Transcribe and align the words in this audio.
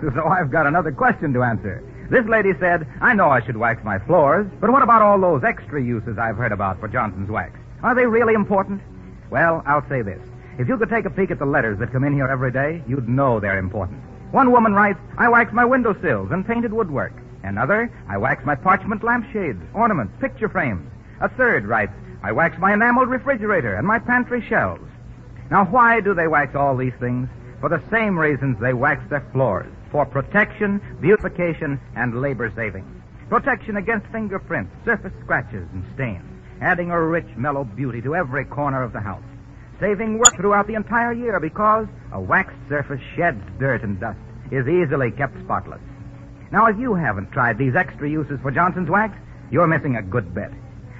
So 0.14 0.24
I've 0.24 0.50
got 0.50 0.66
another 0.66 0.92
question 0.92 1.32
to 1.34 1.42
answer. 1.42 1.82
This 2.10 2.24
lady 2.26 2.52
said, 2.58 2.86
I 3.00 3.14
know 3.14 3.28
I 3.28 3.44
should 3.44 3.56
wax 3.56 3.84
my 3.84 3.98
floors, 3.98 4.46
but 4.60 4.70
what 4.70 4.82
about 4.82 5.02
all 5.02 5.20
those 5.20 5.44
extra 5.44 5.82
uses 5.82 6.18
I've 6.18 6.36
heard 6.36 6.52
about 6.52 6.80
for 6.80 6.88
Johnson's 6.88 7.30
wax? 7.30 7.58
Are 7.82 7.94
they 7.94 8.06
really 8.06 8.34
important? 8.34 8.80
Well, 9.30 9.62
I'll 9.66 9.86
say 9.88 10.02
this. 10.02 10.20
If 10.58 10.68
you 10.68 10.76
could 10.76 10.88
take 10.88 11.04
a 11.04 11.10
peek 11.10 11.30
at 11.30 11.38
the 11.38 11.46
letters 11.46 11.78
that 11.78 11.92
come 11.92 12.04
in 12.04 12.14
here 12.14 12.26
every 12.26 12.50
day, 12.50 12.82
you'd 12.88 13.08
know 13.08 13.40
they're 13.40 13.58
important. 13.58 14.00
One 14.32 14.52
woman 14.52 14.74
writes, 14.74 14.98
I 15.18 15.28
wax 15.28 15.52
my 15.52 15.64
windowsills 15.64 16.30
and 16.32 16.46
painted 16.46 16.72
woodwork. 16.72 17.12
Another, 17.42 17.90
I 18.08 18.16
wax 18.16 18.44
my 18.44 18.54
parchment 18.54 19.02
lampshades, 19.04 19.62
ornaments, 19.74 20.14
picture 20.20 20.48
frames. 20.48 20.90
A 21.20 21.28
third 21.28 21.64
writes, 21.66 21.92
I 22.22 22.32
wax 22.32 22.58
my 22.58 22.72
enameled 22.72 23.08
refrigerator 23.08 23.76
and 23.76 23.86
my 23.86 23.98
pantry 23.98 24.44
shelves. 24.46 24.88
Now, 25.50 25.64
why 25.64 26.00
do 26.00 26.14
they 26.14 26.28
wax 26.28 26.54
all 26.54 26.76
these 26.76 26.94
things? 27.00 27.28
For 27.60 27.68
the 27.68 27.82
same 27.90 28.18
reasons 28.18 28.58
they 28.58 28.72
wax 28.72 29.02
their 29.10 29.24
floors. 29.32 29.72
For 29.90 30.06
protection, 30.06 30.80
beautification, 31.00 31.80
and 31.96 32.20
labor 32.20 32.52
saving. 32.54 33.02
Protection 33.28 33.76
against 33.76 34.06
fingerprints, 34.08 34.72
surface 34.84 35.12
scratches, 35.22 35.66
and 35.72 35.84
stains. 35.94 36.24
Adding 36.60 36.90
a 36.90 37.00
rich, 37.00 37.26
mellow 37.36 37.64
beauty 37.64 38.00
to 38.02 38.14
every 38.14 38.44
corner 38.44 38.82
of 38.82 38.92
the 38.92 39.00
house. 39.00 39.22
Saving 39.80 40.18
work 40.18 40.36
throughout 40.36 40.66
the 40.66 40.74
entire 40.74 41.12
year 41.12 41.40
because 41.40 41.86
a 42.12 42.20
waxed 42.20 42.56
surface 42.68 43.00
sheds 43.16 43.42
dirt 43.58 43.82
and 43.82 43.98
dust, 43.98 44.18
is 44.50 44.68
easily 44.68 45.10
kept 45.10 45.38
spotless. 45.42 45.80
Now, 46.52 46.66
if 46.66 46.78
you 46.78 46.94
haven't 46.94 47.30
tried 47.30 47.58
these 47.58 47.76
extra 47.76 48.08
uses 48.08 48.38
for 48.42 48.50
Johnson's 48.50 48.90
wax, 48.90 49.16
you're 49.50 49.66
missing 49.66 49.96
a 49.96 50.02
good 50.02 50.34
bet. 50.34 50.52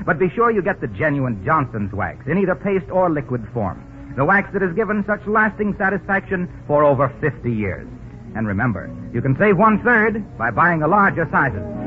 But 0.06 0.18
be 0.18 0.30
sure 0.30 0.50
you 0.50 0.62
get 0.62 0.80
the 0.80 0.86
genuine 0.88 1.44
Johnson's 1.44 1.92
wax 1.92 2.26
in 2.26 2.38
either 2.38 2.54
paste 2.54 2.90
or 2.90 3.10
liquid 3.10 3.46
form. 3.52 3.84
The 4.16 4.24
wax 4.24 4.52
that 4.52 4.62
has 4.62 4.74
given 4.74 5.04
such 5.06 5.26
lasting 5.26 5.76
satisfaction 5.76 6.48
for 6.66 6.84
over 6.84 7.08
50 7.20 7.52
years. 7.52 7.88
And 8.34 8.46
remember, 8.46 8.90
you 9.12 9.20
can 9.20 9.36
save 9.38 9.56
one 9.56 9.82
third 9.82 10.38
by 10.38 10.50
buying 10.50 10.80
the 10.80 10.88
larger 10.88 11.28
sizes. 11.30 11.79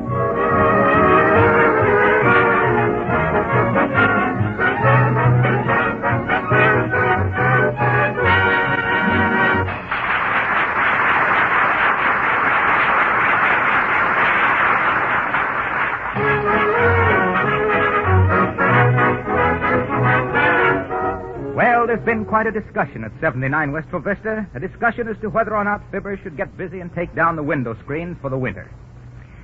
Quite 22.34 22.48
a 22.48 22.52
discussion 22.52 23.04
at 23.04 23.12
79 23.22 23.72
Wistful 23.74 24.00
Vista, 24.00 24.48
a 24.56 24.60
discussion 24.60 25.08
as 25.08 25.16
to 25.22 25.30
whether 25.30 25.56
or 25.56 25.64
not 25.64 25.84
Fibber 25.92 26.18
should 26.18 26.36
get 26.36 26.58
busy 26.58 26.80
and 26.80 26.92
take 26.96 27.14
down 27.14 27.36
the 27.36 27.44
window 27.44 27.78
screens 27.84 28.18
for 28.22 28.32
the 28.32 28.38
winter. 28.40 28.72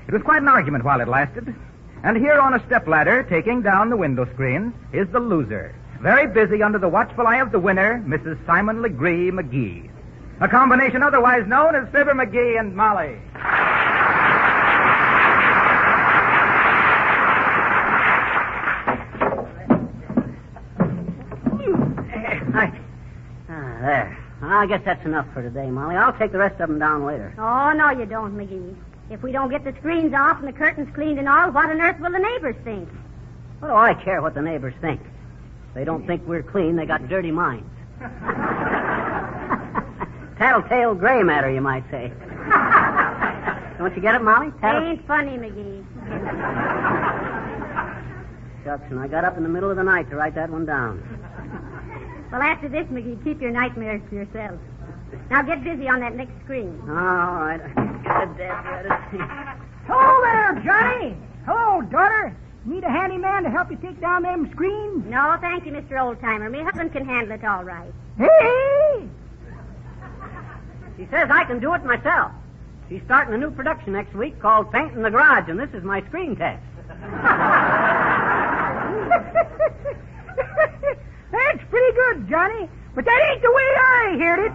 It 0.07 0.11
was 0.11 0.23
quite 0.23 0.41
an 0.41 0.47
argument 0.47 0.83
while 0.83 0.99
it 0.99 1.07
lasted. 1.07 1.53
And 2.03 2.17
here 2.17 2.39
on 2.39 2.55
a 2.55 2.65
stepladder, 2.65 3.27
taking 3.29 3.61
down 3.61 3.91
the 3.91 3.95
window 3.95 4.25
screens, 4.33 4.73
is 4.91 5.07
the 5.09 5.19
loser. 5.19 5.75
Very 6.01 6.25
busy 6.25 6.63
under 6.63 6.79
the 6.79 6.89
watchful 6.89 7.27
eye 7.27 7.41
of 7.41 7.51
the 7.51 7.59
winner, 7.59 8.03
Mrs. 8.07 8.43
Simon 8.47 8.81
Legree 8.81 9.29
McGee. 9.29 9.87
A 10.41 10.47
combination 10.47 11.03
otherwise 11.03 11.45
known 11.45 11.75
as 11.75 11.87
Fibber 11.91 12.15
McGee 12.15 12.59
and 12.59 12.75
Molly. 12.75 13.19
Hi. 22.51 22.73
Ah, 23.47 23.77
there. 23.81 24.17
I 24.59 24.65
guess 24.65 24.81
that's 24.83 25.05
enough 25.05 25.25
for 25.33 25.41
today, 25.41 25.67
Molly. 25.71 25.95
I'll 25.95 26.11
take 26.11 26.33
the 26.33 26.37
rest 26.37 26.59
of 26.59 26.67
them 26.67 26.79
down 26.79 27.05
later. 27.05 27.33
Oh, 27.37 27.71
no, 27.71 27.91
you 27.91 28.05
don't, 28.05 28.35
McGee. 28.35 28.75
If 29.09 29.23
we 29.23 29.31
don't 29.31 29.49
get 29.49 29.63
the 29.63 29.71
screens 29.79 30.13
off 30.13 30.39
and 30.39 30.47
the 30.49 30.51
curtains 30.51 30.89
cleaned 30.93 31.17
and 31.17 31.29
all, 31.29 31.49
what 31.51 31.69
on 31.69 31.79
earth 31.79 31.97
will 32.01 32.11
the 32.11 32.19
neighbors 32.19 32.57
think? 32.65 32.89
What 33.59 33.69
do 33.69 33.73
I 33.73 33.93
care 33.93 34.21
what 34.21 34.33
the 34.35 34.41
neighbors 34.41 34.73
think? 34.81 34.99
They 35.73 35.85
don't 35.85 36.05
think 36.05 36.27
we're 36.27 36.43
clean. 36.43 36.75
They 36.75 36.85
got 36.85 37.07
dirty 37.07 37.31
minds. 37.31 37.69
Tattletale 40.37 40.95
gray 40.95 41.23
matter, 41.23 41.49
you 41.49 41.61
might 41.61 41.83
say. 41.89 42.11
don't 43.77 43.95
you 43.95 44.01
get 44.01 44.15
it, 44.15 44.21
Molly? 44.21 44.51
Tattle- 44.59 44.89
Ain't 44.89 45.07
funny, 45.07 45.37
McGee. 45.37 45.85
Shucks, 48.65 48.83
and 48.91 48.99
I 48.99 49.07
got 49.07 49.23
up 49.23 49.37
in 49.37 49.43
the 49.43 49.49
middle 49.49 49.69
of 49.71 49.77
the 49.77 49.83
night 49.83 50.09
to 50.09 50.17
write 50.17 50.35
that 50.35 50.49
one 50.49 50.65
down. 50.65 51.01
Well, 52.31 52.41
after 52.41 52.69
this, 52.69 52.85
McGee, 52.87 53.23
keep 53.23 53.41
your 53.41 53.51
nightmares 53.51 54.01
to 54.09 54.15
yourself. 54.15 54.59
Now 55.31 55.41
get 55.41 55.63
busy 55.63 55.87
on 55.87 55.99
that 56.01 56.15
next 56.15 56.33
screen. 56.43 56.79
All 56.83 56.93
right. 56.95 57.59
Good, 57.75 58.37
Dad. 58.37 59.57
Hello 59.87 60.21
there, 60.21 60.61
Johnny. 60.63 61.15
Hello, 61.45 61.81
daughter. 61.81 62.35
Need 62.65 62.83
a 62.83 62.89
handyman 62.89 63.43
to 63.43 63.49
help 63.49 63.71
you 63.71 63.77
take 63.77 63.99
down 63.99 64.21
them 64.21 64.51
screens? 64.51 65.05
No, 65.07 65.37
thank 65.41 65.65
you, 65.65 65.71
Mr. 65.71 65.93
Oldtimer. 65.93 66.51
Me 66.51 66.61
husband 66.61 66.91
can 66.91 67.05
handle 67.05 67.31
it 67.31 67.43
all 67.43 67.63
right. 67.63 67.91
Hey! 68.17 69.07
She 70.97 71.07
says 71.09 71.29
I 71.31 71.45
can 71.45 71.59
do 71.59 71.73
it 71.73 71.83
myself. 71.83 72.31
She's 72.89 73.01
starting 73.05 73.33
a 73.33 73.37
new 73.37 73.49
production 73.49 73.93
next 73.93 74.13
week 74.13 74.39
called 74.39 74.71
Paint 74.71 74.93
in 74.93 75.01
the 75.01 75.09
Garage, 75.09 75.49
and 75.49 75.59
this 75.59 75.69
is 75.73 75.83
my 75.83 76.01
screen 76.07 76.35
test. 76.35 76.61
That's 81.31 81.59
pretty 81.69 81.78
good, 82.13 82.29
Johnny. 82.29 82.69
But 82.95 83.05
that 83.05 83.21
ain't 83.31 83.41
the 83.41 83.51
way 83.51 83.63
I 83.77 84.17
heard 84.19 84.39
it. 84.39 84.51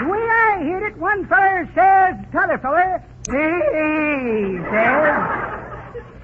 the 0.00 0.06
way 0.10 0.18
I 0.20 0.58
heard 0.64 0.82
it, 0.84 0.96
one 0.98 1.26
feller 1.28 1.68
says 1.74 2.16
to 2.24 2.30
t'other 2.32 2.58
feller, 2.58 3.02
Hey, 3.26 4.58
says, 4.70 5.16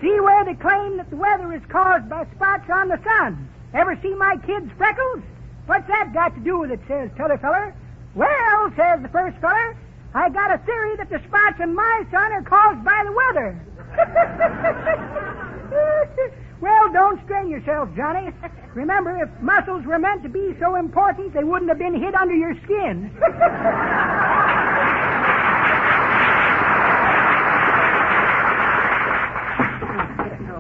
see 0.00 0.20
where 0.20 0.44
they 0.44 0.54
claim 0.54 0.96
that 0.98 1.08
the 1.08 1.16
weather 1.16 1.50
is 1.54 1.62
caused 1.70 2.08
by 2.10 2.26
spots 2.36 2.68
on 2.70 2.88
the 2.88 2.98
sun. 3.02 3.48
Ever 3.72 3.98
see 4.02 4.14
my 4.14 4.36
kid's 4.46 4.70
freckles? 4.76 5.22
What's 5.66 5.86
that 5.88 6.12
got 6.12 6.34
to 6.34 6.40
do 6.40 6.58
with 6.58 6.70
it, 6.70 6.80
says 6.86 7.10
t'other 7.16 7.38
feller. 7.38 7.74
Well, 8.14 8.70
says 8.76 9.00
the 9.02 9.08
first 9.08 9.38
feller, 9.38 9.74
I 10.14 10.28
got 10.28 10.52
a 10.52 10.58
theory 10.58 10.96
that 10.96 11.08
the 11.08 11.20
spots 11.26 11.58
in 11.60 11.74
my 11.74 12.04
sun 12.10 12.32
are 12.32 12.42
caused 12.42 12.84
by 12.84 13.02
the 13.04 13.12
weather. 13.12 13.58
well, 16.60 16.92
don't 16.92 17.22
strain 17.24 17.48
yourself, 17.48 17.88
Johnny. 17.96 18.30
Remember, 18.74 19.16
if 19.22 19.28
muscles 19.42 19.84
were 19.84 19.98
meant 19.98 20.22
to 20.22 20.28
be 20.28 20.54
so 20.60 20.76
important, 20.76 21.34
they 21.34 21.44
wouldn't 21.44 21.68
have 21.68 21.78
been 21.78 21.94
hid 22.00 22.14
under 22.14 22.34
your 22.34 22.54
skin. 22.64 23.10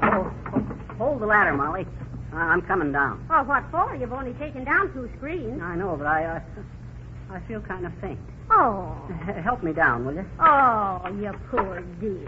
Hold, 0.02 0.32
hold 0.98 1.20
the 1.20 1.26
ladder, 1.26 1.54
Molly. 1.54 1.86
I- 2.32 2.36
I'm 2.36 2.62
coming 2.62 2.92
down. 2.92 3.24
Oh, 3.30 3.42
what 3.44 3.64
for? 3.70 3.94
You've 3.96 4.12
only 4.12 4.32
taken 4.34 4.64
down 4.64 4.92
two 4.92 5.10
screens. 5.16 5.60
I 5.62 5.76
know, 5.76 5.96
but 5.96 6.06
I, 6.06 6.24
uh, 6.24 6.40
I 7.30 7.40
feel 7.48 7.60
kind 7.60 7.86
of 7.86 7.92
faint. 8.00 8.18
Oh. 8.50 8.96
Help 9.44 9.62
me 9.62 9.72
down, 9.72 10.04
will 10.04 10.14
you? 10.14 10.24
Oh, 10.40 11.00
you 11.20 11.32
poor 11.50 11.80
dear. 12.00 12.26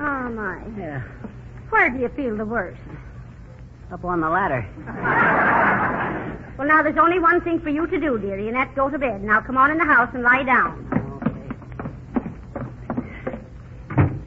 Oh. 0.00 0.28
My. 0.30 0.62
Yeah. 0.78 1.02
Where 1.68 1.90
do 1.90 1.98
you 1.98 2.08
feel 2.10 2.36
the 2.36 2.44
worst? 2.44 2.80
Up 3.92 4.04
on 4.04 4.20
the 4.20 4.28
ladder. 4.28 4.66
Well, 6.60 6.68
now, 6.68 6.82
there's 6.82 6.98
only 6.98 7.18
one 7.18 7.40
thing 7.40 7.58
for 7.60 7.70
you 7.70 7.86
to 7.86 7.98
do, 7.98 8.18
dearie, 8.18 8.48
and 8.48 8.54
that's 8.54 8.74
go 8.74 8.90
to 8.90 8.98
bed. 8.98 9.22
Now, 9.22 9.40
come 9.40 9.56
on 9.56 9.70
in 9.70 9.78
the 9.78 9.84
house 9.86 10.10
and 10.12 10.22
lie 10.22 10.42
down. 10.42 10.84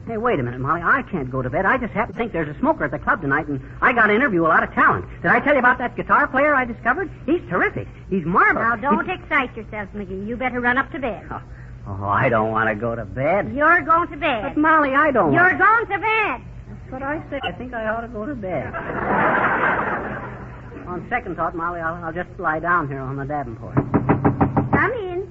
Hey, 0.08 0.16
wait 0.16 0.40
a 0.40 0.42
minute, 0.42 0.58
Molly. 0.58 0.82
I 0.82 1.02
can't 1.02 1.30
go 1.30 1.42
to 1.42 1.48
bed. 1.48 1.64
I 1.64 1.78
just 1.78 1.92
happen 1.92 2.12
to 2.12 2.18
think 2.18 2.32
there's 2.32 2.48
a 2.48 2.58
smoker 2.58 2.86
at 2.86 2.90
the 2.90 2.98
club 2.98 3.20
tonight, 3.20 3.46
and 3.46 3.60
I 3.80 3.92
got 3.92 4.08
to 4.08 4.14
interview 4.16 4.44
a 4.44 4.48
lot 4.48 4.64
of 4.64 4.74
talent. 4.74 5.06
Did 5.22 5.30
I 5.30 5.38
tell 5.38 5.52
you 5.52 5.60
about 5.60 5.78
that 5.78 5.94
guitar 5.94 6.26
player 6.26 6.56
I 6.56 6.64
discovered? 6.64 7.08
He's 7.24 7.40
terrific. 7.48 7.86
He's 8.10 8.24
marvelous. 8.24 8.80
Now, 8.82 8.90
don't 8.90 9.08
excite 9.08 9.56
yourself, 9.56 9.88
McGee. 9.94 10.26
You 10.26 10.36
better 10.36 10.60
run 10.60 10.76
up 10.76 10.90
to 10.90 10.98
bed. 10.98 11.24
Oh, 11.30 11.40
oh, 11.86 12.04
I 12.04 12.28
don't 12.28 12.50
want 12.50 12.68
to 12.68 12.74
go 12.74 12.94
to 12.94 13.04
bed. 13.04 13.52
You're 13.54 13.80
going 13.82 14.08
to 14.08 14.16
But, 14.16 14.20
bed. 14.20 14.56
Molly, 14.56 14.94
I 14.94 15.10
don't 15.10 15.32
You're 15.32 15.42
want... 15.56 15.58
going 15.58 15.86
to 15.86 15.98
bed. 15.98 16.40
That's 16.68 16.92
what 16.92 17.02
I 17.02 17.22
said. 17.30 17.40
I 17.44 17.52
think 17.52 17.72
I 17.74 17.86
ought 17.88 18.00
to 18.02 18.08
go 18.08 18.26
to 18.26 18.34
bed. 18.34 18.74
on 20.86 21.06
second 21.08 21.36
thought, 21.36 21.54
Molly, 21.56 21.80
I'll, 21.80 22.02
I'll 22.04 22.12
just 22.12 22.28
lie 22.38 22.58
down 22.60 22.88
here 22.88 23.00
on 23.00 23.16
the 23.16 23.24
Davenport. 23.24 23.74
Come 23.74 24.92
in. 24.92 25.28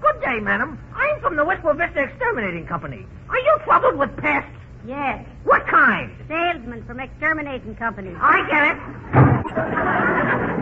Good 0.00 0.20
day, 0.22 0.40
madam. 0.40 0.78
I'm 0.94 1.20
from 1.20 1.36
the 1.36 1.44
Wistful 1.44 1.74
Vista 1.74 2.02
Exterminating 2.04 2.66
Company. 2.66 3.06
Are 3.28 3.38
you 3.38 3.58
troubled 3.64 3.96
with 3.96 4.16
pests? 4.16 4.50
Yes. 4.86 5.24
What 5.44 5.66
kind? 5.66 6.10
Salesman 6.28 6.84
from 6.86 7.00
Exterminating 7.00 7.74
Company. 7.74 8.14
I 8.16 8.46
get 8.48 8.76
it. 8.76 10.54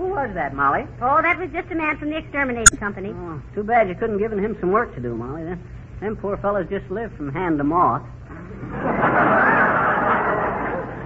Who 0.00 0.08
was 0.08 0.30
that, 0.32 0.54
Molly? 0.54 0.86
Oh, 1.02 1.20
that 1.20 1.38
was 1.38 1.50
just 1.52 1.70
a 1.70 1.74
man 1.74 1.98
from 1.98 2.08
the 2.08 2.16
Exterminating 2.16 2.78
Company. 2.78 3.10
Oh, 3.12 3.42
too 3.54 3.62
bad 3.62 3.86
you 3.86 3.94
couldn't 3.94 4.16
given 4.16 4.42
him 4.42 4.56
some 4.58 4.72
work 4.72 4.94
to 4.94 5.00
do, 5.00 5.14
Molly. 5.14 5.44
Them, 5.44 5.60
them 6.00 6.16
poor 6.16 6.38
fellows 6.38 6.66
just 6.70 6.90
live 6.90 7.12
from 7.18 7.30
hand 7.32 7.58
to 7.58 7.64
mouth. 7.64 8.00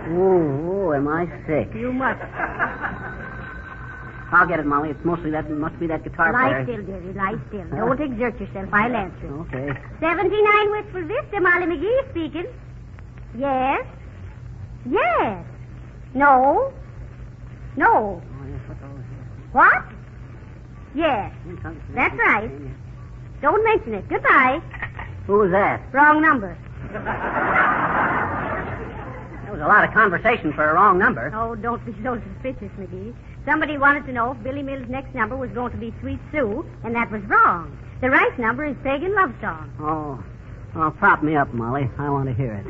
Oh, 0.06 0.90
oh, 0.90 0.92
am 0.92 1.08
I 1.08 1.24
sick? 1.46 1.74
You 1.74 1.90
must. 1.90 2.20
I'll 4.30 4.46
get 4.46 4.60
it, 4.60 4.66
Molly. 4.66 4.90
It's 4.90 5.02
mostly 5.02 5.30
that. 5.30 5.48
Must 5.50 5.80
be 5.80 5.86
that 5.86 6.04
guitar 6.04 6.30
Lie 6.30 6.40
player. 6.40 6.58
Lie 6.58 6.64
still, 6.64 6.82
dearie. 6.84 7.14
Lie 7.14 7.38
still. 7.48 7.64
Don't 7.70 8.00
exert 8.00 8.38
yourself. 8.38 8.68
I'll 8.70 8.94
answer. 8.94 9.32
Okay. 9.48 9.72
79 10.00 10.70
Wistful 10.72 11.04
Vista, 11.08 11.40
Molly 11.40 11.66
McGee 11.66 12.10
speaking. 12.10 12.46
Yes? 13.36 13.86
Yes. 14.84 15.44
No? 16.12 16.70
No. 17.76 18.22
Oh, 18.22 18.46
yes, 18.46 18.60
what's 18.68 18.82
all 18.84 18.94
this? 18.94 19.04
What? 19.54 19.84
Yes. 20.96 21.32
That's 21.94 22.16
right. 22.18 22.50
Don't 23.40 23.62
mention 23.62 23.94
it. 23.94 24.08
Goodbye. 24.08 24.60
Who 25.28 25.38
was 25.38 25.52
that? 25.52 25.80
Wrong 25.92 26.20
number. 26.20 26.58
That 29.44 29.52
was 29.52 29.60
a 29.60 29.66
lot 29.68 29.84
of 29.84 29.94
conversation 29.94 30.52
for 30.54 30.68
a 30.68 30.74
wrong 30.74 30.98
number. 30.98 31.32
Oh, 31.32 31.54
don't 31.54 31.86
be 31.86 31.94
so 32.02 32.20
suspicious, 32.32 32.72
McGee. 32.76 33.14
Somebody 33.46 33.78
wanted 33.78 34.06
to 34.06 34.12
know 34.12 34.32
if 34.32 34.42
Billy 34.42 34.62
Mills' 34.64 34.88
next 34.88 35.14
number 35.14 35.36
was 35.36 35.50
going 35.50 35.70
to 35.70 35.78
be 35.78 35.94
Sweet 36.00 36.18
Sue, 36.32 36.66
and 36.82 36.92
that 36.96 37.12
was 37.12 37.22
wrong. 37.22 37.78
The 38.00 38.10
right 38.10 38.36
number 38.36 38.64
is 38.64 38.74
Pagan 38.82 39.14
Love 39.14 39.32
Song. 39.40 39.70
Oh. 39.78 40.18
Oh, 40.74 40.90
prop 40.90 41.22
me 41.22 41.36
up, 41.36 41.54
Molly. 41.54 41.88
I 41.96 42.10
want 42.10 42.26
to 42.28 42.34
hear 42.34 42.54
it. 42.54 42.66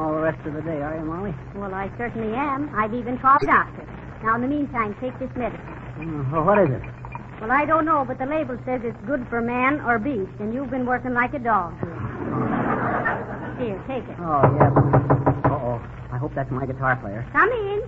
all 0.06 0.14
the 0.14 0.22
rest 0.22 0.38
of 0.46 0.54
the 0.54 0.62
day, 0.62 0.78
are 0.86 0.96
you, 0.98 1.06
Molly? 1.06 1.34
Well, 1.56 1.74
I 1.74 1.90
certainly 1.98 2.38
am. 2.38 2.70
I've 2.78 2.94
even 2.94 3.18
called 3.18 3.42
the 3.42 3.48
doctor. 3.48 3.82
Now, 4.22 4.36
in 4.36 4.42
the 4.42 4.48
meantime, 4.48 4.96
take 5.02 5.18
this 5.18 5.34
medicine. 5.36 5.66
Mm, 5.98 6.32
well, 6.32 6.44
what 6.46 6.60
is 6.60 6.70
it? 6.70 6.82
Well, 7.42 7.52
I 7.52 7.66
don't 7.66 7.86
know, 7.86 8.06
but 8.08 8.20
the 8.20 8.26
label 8.28 8.56
says 8.66 8.82
it's 8.84 8.98
good 9.08 9.26
for 9.30 9.42
man 9.42 9.82
or 9.82 9.98
beast, 9.98 10.32
and 10.40 10.54
you've 10.54 10.70
been 10.70 10.86
working 10.86 11.14
like 11.14 11.34
a 11.34 11.40
dog. 11.40 11.74
Oh. 11.82 13.58
Here, 13.58 13.82
take 13.90 14.06
it. 14.06 14.16
Oh, 14.22 14.46
yes. 14.54 14.72
Uh-oh. 15.50 15.82
I 16.14 16.18
hope 16.18 16.36
that's 16.36 16.52
my 16.52 16.68
guitar 16.68 16.98
player. 17.02 17.26
Come 17.34 17.50
in. 17.50 17.82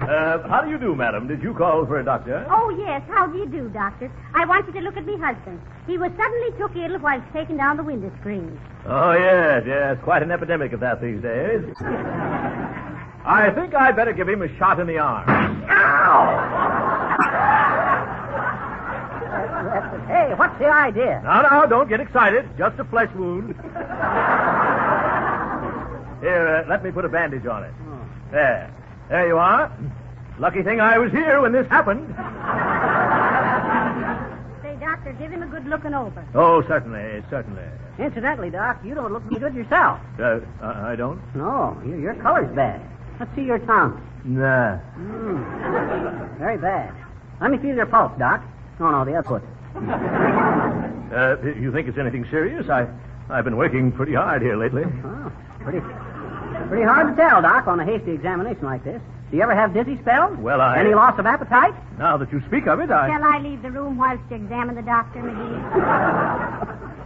Uh, 0.00 0.48
how 0.48 0.62
do 0.62 0.70
you 0.70 0.78
do, 0.78 0.94
madam? 0.94 1.28
Did 1.28 1.42
you 1.42 1.52
call 1.52 1.84
for 1.84 2.00
a 2.00 2.04
doctor? 2.04 2.46
Oh, 2.50 2.70
yes. 2.70 3.02
How 3.08 3.26
do 3.26 3.36
you 3.38 3.46
do, 3.46 3.68
doctor? 3.68 4.10
I 4.34 4.46
want 4.46 4.66
you 4.66 4.72
to 4.72 4.80
look 4.80 4.96
at 4.96 5.04
me 5.04 5.18
husband. 5.18 5.60
He 5.86 5.98
was 5.98 6.10
suddenly 6.16 6.50
took 6.58 6.74
ill 6.74 6.98
while 7.00 7.22
taking 7.34 7.58
down 7.58 7.76
the 7.76 7.82
window 7.82 8.10
screen. 8.20 8.58
Oh, 8.86 9.12
yes, 9.12 9.62
yes. 9.66 9.98
Quite 10.02 10.22
an 10.22 10.30
epidemic 10.30 10.72
of 10.72 10.80
that 10.80 11.02
these 11.02 11.20
days. 11.20 11.62
I 13.22 13.50
think 13.54 13.74
I'd 13.74 13.94
better 13.94 14.14
give 14.14 14.28
him 14.28 14.40
a 14.40 14.48
shot 14.56 14.80
in 14.80 14.86
the 14.86 14.98
arm. 14.98 15.28
Ow! 15.68 16.46
hey, 20.08 20.34
what's 20.34 20.58
the 20.58 20.66
idea? 20.66 21.20
Now, 21.22 21.42
now, 21.42 21.66
don't 21.66 21.88
get 21.88 22.00
excited. 22.00 22.48
Just 22.56 22.78
a 22.78 22.84
flesh 22.84 23.14
wound. 23.14 23.54
Here, 26.20 26.64
uh, 26.64 26.68
let 26.68 26.82
me 26.82 26.90
put 26.90 27.04
a 27.04 27.08
bandage 27.08 27.46
on 27.46 27.64
it. 27.64 27.74
There. 28.32 28.74
There 29.10 29.26
you 29.26 29.36
are. 29.38 29.70
Lucky 30.38 30.62
thing 30.62 30.80
I 30.80 30.96
was 30.98 31.10
here 31.10 31.40
when 31.42 31.50
this 31.52 31.66
happened. 31.66 32.06
Say, 34.62 34.76
doctor, 34.80 35.12
give 35.18 35.32
him 35.32 35.42
a 35.42 35.46
good 35.46 35.66
looking 35.66 35.94
over. 35.94 36.24
Oh, 36.34 36.62
certainly, 36.68 37.22
certainly. 37.28 37.64
Incidentally, 37.98 38.50
Doc, 38.50 38.78
you 38.84 38.94
don't 38.94 39.12
look 39.12 39.24
any 39.30 39.40
good 39.40 39.54
yourself. 39.54 39.98
Uh, 40.18 40.38
I 40.62 40.92
I 40.92 40.96
don't? 40.96 41.20
No, 41.34 41.76
your, 41.84 41.98
your 42.00 42.14
color's 42.22 42.54
bad. 42.54 42.80
Let's 43.18 43.34
see 43.34 43.42
your 43.42 43.58
tongue. 43.58 44.00
Nah. 44.24 44.78
Mm. 44.96 46.38
Very 46.38 46.56
bad. 46.56 46.94
Let 47.40 47.50
me 47.50 47.58
feel 47.58 47.74
your 47.74 47.86
pulse, 47.86 48.12
Doc. 48.18 48.42
No, 48.78 48.90
no, 48.92 49.04
the 49.04 49.14
other 49.16 49.28
foot. 49.28 49.42
Uh, 51.12 51.36
you 51.58 51.72
think 51.72 51.88
it's 51.88 51.98
anything 51.98 52.24
serious? 52.30 52.68
I, 52.70 52.86
I've 53.28 53.44
been 53.44 53.56
working 53.56 53.90
pretty 53.92 54.14
hard 54.14 54.40
here 54.40 54.56
lately. 54.56 54.84
Oh, 55.04 55.32
pretty, 55.60 55.80
pretty 56.70 56.84
hard 56.86 57.14
to 57.14 57.20
tell, 57.20 57.42
Doc, 57.42 57.66
on 57.66 57.80
a 57.80 57.84
hasty 57.84 58.12
examination 58.12 58.64
like 58.64 58.84
this. 58.84 59.00
Do 59.30 59.36
you 59.36 59.42
ever 59.42 59.54
have 59.54 59.74
dizzy 59.74 59.98
spells? 60.02 60.36
Well, 60.38 60.60
I- 60.60 60.78
Any 60.78 60.94
loss 60.94 61.18
of 61.18 61.26
appetite? 61.26 61.74
Now 61.98 62.16
that 62.16 62.32
you 62.32 62.40
speak 62.46 62.66
of 62.66 62.80
it, 62.80 62.90
I. 62.90 63.08
Shall 63.10 63.24
I 63.24 63.38
leave 63.38 63.62
the 63.62 63.70
room 63.70 63.96
whilst 63.98 64.22
you 64.30 64.36
examine 64.36 64.74
the 64.76 64.82
doctor, 64.82 65.20
McGee? 65.20 66.86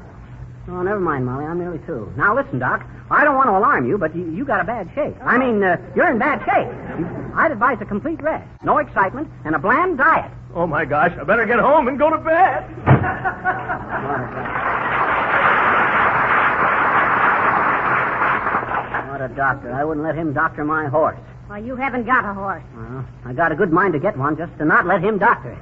Oh, 0.66 0.80
never 0.80 0.98
mind, 0.98 1.26
Molly. 1.26 1.44
I'm 1.44 1.58
nearly 1.58 1.76
through. 1.84 2.10
Now, 2.16 2.34
listen, 2.34 2.58
Doc. 2.58 2.86
I 3.10 3.22
don't 3.22 3.34
want 3.36 3.48
to 3.48 3.58
alarm 3.58 3.86
you, 3.86 3.98
but 3.98 4.16
you, 4.16 4.24
you 4.32 4.46
got 4.46 4.62
a 4.62 4.64
bad 4.64 4.88
shake. 4.94 5.14
I 5.22 5.36
mean, 5.36 5.62
uh, 5.62 5.76
you're 5.94 6.10
in 6.10 6.18
bad 6.18 6.38
shape. 6.40 6.72
You, 6.98 7.06
I'd 7.36 7.52
advise 7.52 7.76
a 7.82 7.84
complete 7.84 8.22
rest, 8.22 8.48
no 8.62 8.78
excitement, 8.78 9.28
and 9.44 9.54
a 9.54 9.58
bland 9.58 9.98
diet. 9.98 10.30
Oh, 10.54 10.66
my 10.66 10.86
gosh. 10.86 11.12
I 11.20 11.24
better 11.24 11.44
get 11.44 11.58
home 11.58 11.88
and 11.88 11.98
go 11.98 12.08
to 12.08 12.16
bed. 12.16 12.64
What 19.10 19.20
a 19.20 19.22
doctor. 19.36 19.72
I 19.72 19.84
wouldn't 19.84 20.04
let 20.04 20.14
him 20.14 20.32
doctor 20.32 20.64
my 20.64 20.86
horse. 20.86 21.18
Well, 21.48 21.62
you 21.62 21.76
haven't 21.76 22.04
got 22.06 22.24
a 22.24 22.32
horse. 22.32 22.62
Well, 22.74 23.04
I 23.24 23.32
got 23.32 23.52
a 23.52 23.54
good 23.54 23.72
mind 23.72 23.92
to 23.92 23.98
get 23.98 24.16
one 24.16 24.36
just 24.36 24.56
to 24.58 24.64
not 24.64 24.86
let 24.86 25.02
him 25.02 25.18
doctor 25.18 25.52
it. 25.52 25.58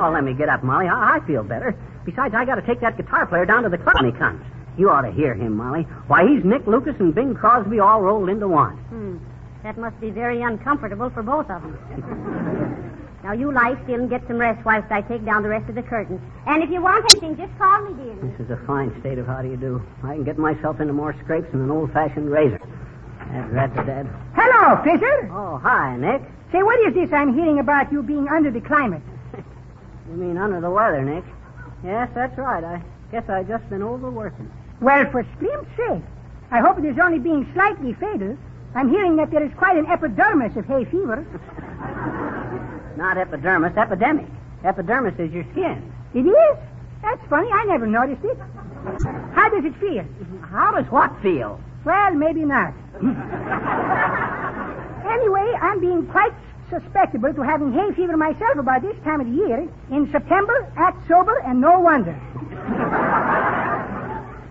Oh, 0.00 0.10
let 0.12 0.24
me 0.24 0.34
get 0.34 0.48
up, 0.48 0.62
Molly. 0.64 0.88
I, 0.88 1.16
I 1.16 1.26
feel 1.26 1.44
better. 1.44 1.76
Besides, 2.04 2.34
I 2.34 2.44
got 2.44 2.56
to 2.56 2.62
take 2.62 2.80
that 2.80 2.96
guitar 2.96 3.26
player 3.26 3.44
down 3.44 3.62
to 3.62 3.68
the 3.68 3.78
club 3.78 3.96
when 4.00 4.12
he 4.12 4.18
comes. 4.18 4.44
You 4.76 4.90
ought 4.90 5.02
to 5.02 5.12
hear 5.12 5.34
him, 5.34 5.56
Molly. 5.56 5.82
Why, 6.06 6.26
he's 6.26 6.44
Nick 6.44 6.66
Lucas 6.66 6.96
and 6.98 7.14
Bing 7.14 7.34
Crosby 7.34 7.78
all 7.78 8.00
rolled 8.00 8.28
into 8.28 8.48
one. 8.48 8.76
Hmm. 8.76 9.16
That 9.62 9.78
must 9.78 10.00
be 10.00 10.10
very 10.10 10.42
uncomfortable 10.42 11.10
for 11.10 11.22
both 11.22 11.48
of 11.50 11.62
them. 11.62 12.88
now, 13.22 13.32
you 13.32 13.52
lie 13.52 13.80
still 13.84 14.00
and 14.00 14.10
get 14.10 14.26
some 14.26 14.36
rest 14.38 14.64
whilst 14.64 14.90
I 14.90 15.00
take 15.02 15.24
down 15.24 15.44
the 15.44 15.48
rest 15.48 15.68
of 15.68 15.76
the 15.76 15.82
curtains. 15.82 16.20
And 16.46 16.60
if 16.60 16.70
you 16.70 16.82
want 16.82 17.04
anything, 17.14 17.36
just 17.36 17.56
call 17.56 17.82
me, 17.82 17.94
dear. 18.02 18.16
This 18.16 18.40
is 18.40 18.50
a 18.50 18.56
fine 18.66 18.98
state 18.98 19.18
of 19.18 19.26
how 19.26 19.42
do 19.42 19.48
you 19.48 19.56
do. 19.56 19.80
I 20.02 20.14
can 20.14 20.24
get 20.24 20.38
myself 20.38 20.80
into 20.80 20.92
more 20.92 21.14
scrapes 21.22 21.46
than 21.52 21.60
an 21.60 21.70
old-fashioned 21.70 22.28
razor. 22.28 22.58
That 23.30 23.52
rat's 23.52 23.76
dead. 23.86 24.10
Hello, 24.34 24.82
Fisher. 24.82 25.30
Oh, 25.32 25.56
hi, 25.62 25.96
Nick. 25.96 26.22
Say, 26.50 26.64
what 26.64 26.80
is 26.80 26.94
this 26.94 27.12
I'm 27.12 27.32
hearing 27.32 27.60
about 27.60 27.92
you 27.92 28.02
being 28.02 28.26
under 28.28 28.50
the 28.50 28.60
climate? 28.60 29.02
You 30.10 30.16
mean 30.18 30.36
under 30.36 30.60
the 30.60 30.68
weather, 30.68 31.00
Nick? 31.02 31.24
Yes, 31.84 32.10
that's 32.12 32.36
right. 32.36 32.62
I 32.62 32.82
guess 33.12 33.22
I've 33.30 33.48
just 33.48 33.66
been 33.70 33.82
overworking. 33.82 34.50
Well, 34.80 35.08
for 35.10 35.24
Slim's 35.38 35.68
sake. 35.76 36.02
I 36.50 36.58
hope 36.58 36.78
it 36.80 36.84
is 36.84 36.98
only 37.02 37.20
being 37.20 37.48
slightly 37.54 37.94
fatal. 37.94 38.36
I'm 38.74 38.90
hearing 38.90 39.16
that 39.16 39.30
there 39.30 39.44
is 39.44 39.52
quite 39.56 39.76
an 39.76 39.86
epidermis 39.86 40.56
of 40.56 40.66
hay 40.66 40.84
fever. 40.84 41.24
Not 42.96 43.16
epidermis, 43.18 43.76
epidemic. 43.76 44.26
Epidermis 44.64 45.18
is 45.18 45.32
your 45.32 45.44
skin. 45.52 45.92
It 46.14 46.26
is? 46.26 46.58
That's 47.02 47.20
funny. 47.28 47.48
I 47.52 47.64
never 47.64 47.86
noticed 47.86 48.24
it. 48.24 48.38
How 49.34 49.48
does 49.48 49.64
it 49.64 49.74
feel? 49.76 50.04
How 50.42 50.72
does 50.72 50.90
what 50.90 51.10
feel? 51.22 51.60
Well, 51.84 52.14
maybe 52.14 52.44
not. 52.44 52.72
anyway, 55.04 55.52
I'm 55.60 55.80
being 55.80 56.06
quite 56.06 56.32
susceptible 56.70 57.34
to 57.34 57.42
having 57.42 57.72
hay 57.72 57.92
fever 57.92 58.16
myself 58.16 58.56
about 58.56 58.82
this 58.82 58.96
time 59.04 59.20
of 59.20 59.26
the 59.26 59.32
year. 59.32 59.68
In 59.90 60.10
September, 60.12 60.70
act 60.76 61.06
sober, 61.08 61.38
and 61.40 61.60
no 61.60 61.80
wonder. 61.80 62.14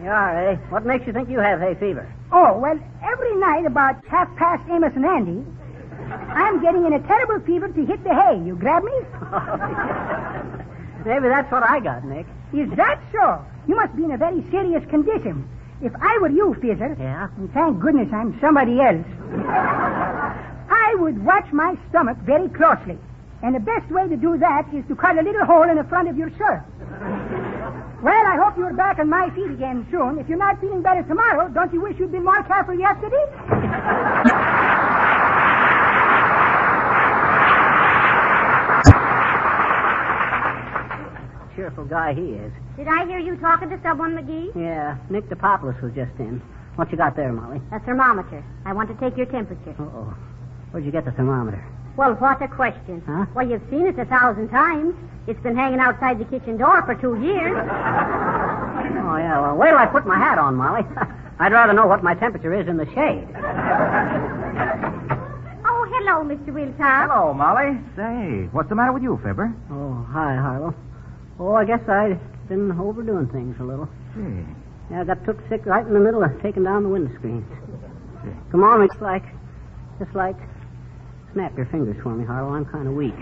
You 0.04 0.10
are, 0.10 0.50
eh? 0.50 0.56
What 0.70 0.86
makes 0.86 1.06
you 1.08 1.14
think 1.14 1.30
you 1.30 1.40
have 1.40 1.60
hay 1.62 1.76
fever? 1.76 2.12
Oh, 2.32 2.58
well, 2.58 2.80
every 3.04 3.36
night 3.38 3.66
about 3.66 4.04
half 4.08 4.34
past 4.36 4.64
Amos 4.70 4.94
and 4.96 5.06
Andy, 5.06 5.46
I'm 6.12 6.62
getting 6.62 6.86
in 6.86 6.94
a 6.94 7.00
terrible 7.08 7.40
fever 7.46 7.68
to 7.70 7.86
hit 7.86 8.04
the 8.04 8.14
hay. 8.14 8.42
You 8.46 8.56
grab 8.56 8.84
me? 8.84 8.92
Maybe 11.06 11.30
that's 11.30 11.52
what 11.52 11.64
I 11.64 11.80
got, 11.80 12.06
Nick. 12.06 12.28
Is 12.54 12.70
that 12.78 13.00
so? 13.12 13.44
You 13.68 13.76
must 13.76 13.96
be 13.96 14.04
in 14.04 14.12
a 14.12 14.18
very 14.18 14.44
serious 14.52 14.84
condition. 14.90 15.48
If 15.82 15.94
I 16.00 16.20
were 16.22 16.30
you, 16.30 16.56
Fizzer, 16.62 16.98
Yeah? 17.00 17.28
and 17.38 17.52
thank 17.54 17.80
goodness 17.80 18.10
I'm 18.14 18.38
somebody 18.40 18.80
else, 18.80 19.06
I 20.70 20.96
would 21.00 21.24
watch 21.26 21.52
my 21.52 21.76
stomach 21.90 22.18
very 22.20 22.50
closely. 22.50 23.00
And 23.42 23.56
the 23.56 23.60
best 23.60 23.90
way 23.90 24.08
to 24.08 24.16
do 24.16 24.38
that 24.38 24.72
is 24.74 24.86
to 24.90 24.96
cut 24.96 25.18
a 25.18 25.24
little 25.24 25.44
hole 25.46 25.64
in 25.68 25.76
the 25.78 25.84
front 25.86 26.08
of 26.08 26.18
your 26.18 26.30
shirt. 26.38 26.62
Well, 28.04 28.28
I 28.28 28.36
hope 28.38 28.58
you're 28.58 28.74
back 28.74 29.00
on 29.00 29.10
my 29.10 29.30
feet 29.32 29.50
again 29.50 29.88
soon. 29.90 30.20
If 30.20 30.30
you're 30.30 30.38
not 30.38 30.60
feeling 30.62 30.84
better 30.84 31.02
tomorrow, 31.04 31.50
don't 31.50 31.74
you 31.74 31.82
wish 31.82 31.98
you'd 31.98 32.12
been 32.12 32.24
more 32.26 32.44
careful 32.44 32.76
yesterday? 32.78 33.26
Cheerful 41.62 41.86
guy 41.86 42.16
he 42.16 42.34
is. 42.34 42.52
Did 42.76 42.88
I 42.88 43.06
hear 43.06 43.20
you 43.20 43.38
talking 43.38 43.70
to 43.70 43.80
someone, 43.84 44.18
McGee? 44.18 44.50
Yeah, 44.56 44.98
Nick 45.12 45.30
DePopulos 45.30 45.80
was 45.80 45.94
just 45.94 46.10
in. 46.18 46.42
What 46.74 46.90
you 46.92 46.98
got 46.98 47.16
there, 47.16 47.32
Molly? 47.32 47.62
A 47.72 47.80
thermometer. 47.82 48.44
I 48.66 48.74
want 48.74 48.90
to 48.90 48.96
take 48.98 49.16
your 49.16 49.28
temperature. 49.28 49.76
Uh-oh. 49.78 50.12
Where'd 50.72 50.84
you 50.84 50.92
get 50.92 51.06
the 51.06 51.12
thermometer? 51.12 51.64
Well, 51.96 52.16
what 52.16 52.42
a 52.42 52.48
question. 52.48 53.04
Huh? 53.06 53.28
Well, 53.36 53.48
you've 53.48 53.62
seen 53.70 53.86
it 53.86 54.00
a 54.00 54.06
thousand 54.06 54.50
times. 54.50 54.96
It's 55.28 55.40
been 55.44 55.56
hanging 55.56 55.80
outside 55.80 56.18
the 56.18 56.26
kitchen 56.26 56.58
door 56.58 56.82
for 56.84 56.96
two 56.96 57.22
years. 57.22 57.54
Oh, 57.56 59.18
yeah, 59.22 59.40
well, 59.40 59.56
wait 59.56 59.70
till 59.70 59.78
I 59.78 59.86
put 59.86 60.08
my 60.08 60.18
hat 60.18 60.40
on, 60.40 60.56
Molly. 60.56 60.82
I'd 61.40 61.52
rather 61.52 61.74
know 61.74 61.86
what 61.86 62.02
my 62.02 62.16
temperature 62.16 62.60
is 62.60 62.68
in 62.68 62.78
the 62.78 62.86
shade. 62.88 63.28
Oh, 65.64 65.86
hello, 65.94 66.26
Mr. 66.26 66.52
Wilcox. 66.52 66.80
Hello, 67.06 67.36
Molly. 67.36 67.78
Say, 67.96 68.50
what's 68.52 68.70
the 68.70 68.74
matter 68.74 68.94
with 68.94 69.04
you, 69.04 69.20
Fibber? 69.24 69.54
Oh, 69.70 70.08
hi, 70.10 70.34
Harlow. 70.38 70.74
Oh, 71.42 71.56
I 71.56 71.66
guess 71.66 71.82
I've 71.90 72.20
been 72.48 72.72
overdoing 72.74 73.28
things 73.30 73.56
a 73.60 73.64
little. 73.64 73.90
Gee. 74.14 74.46
Yeah, 74.92 75.02
I 75.02 75.04
got 75.06 75.26
took 75.26 75.40
sick 75.50 75.66
right 75.66 75.84
in 75.84 75.92
the 75.92 76.00
middle 76.00 76.24
of 76.24 76.40
taking 76.44 76.66
down 76.66 76.84
the 76.84 76.90
window 76.90 77.12
screens. 77.16 77.48
Come 78.52 78.64
on, 78.64 78.84
it's 78.84 79.02
like, 79.02 79.24
just 79.98 80.14
like, 80.14 80.36
snap 81.34 81.58
your 81.58 81.66
fingers 81.66 81.98
for 82.04 82.14
me, 82.14 82.26
Harlow. 82.26 82.54
I'm 82.54 82.66
kind 82.66 82.88
of 82.88 82.94
weak. 82.94 83.16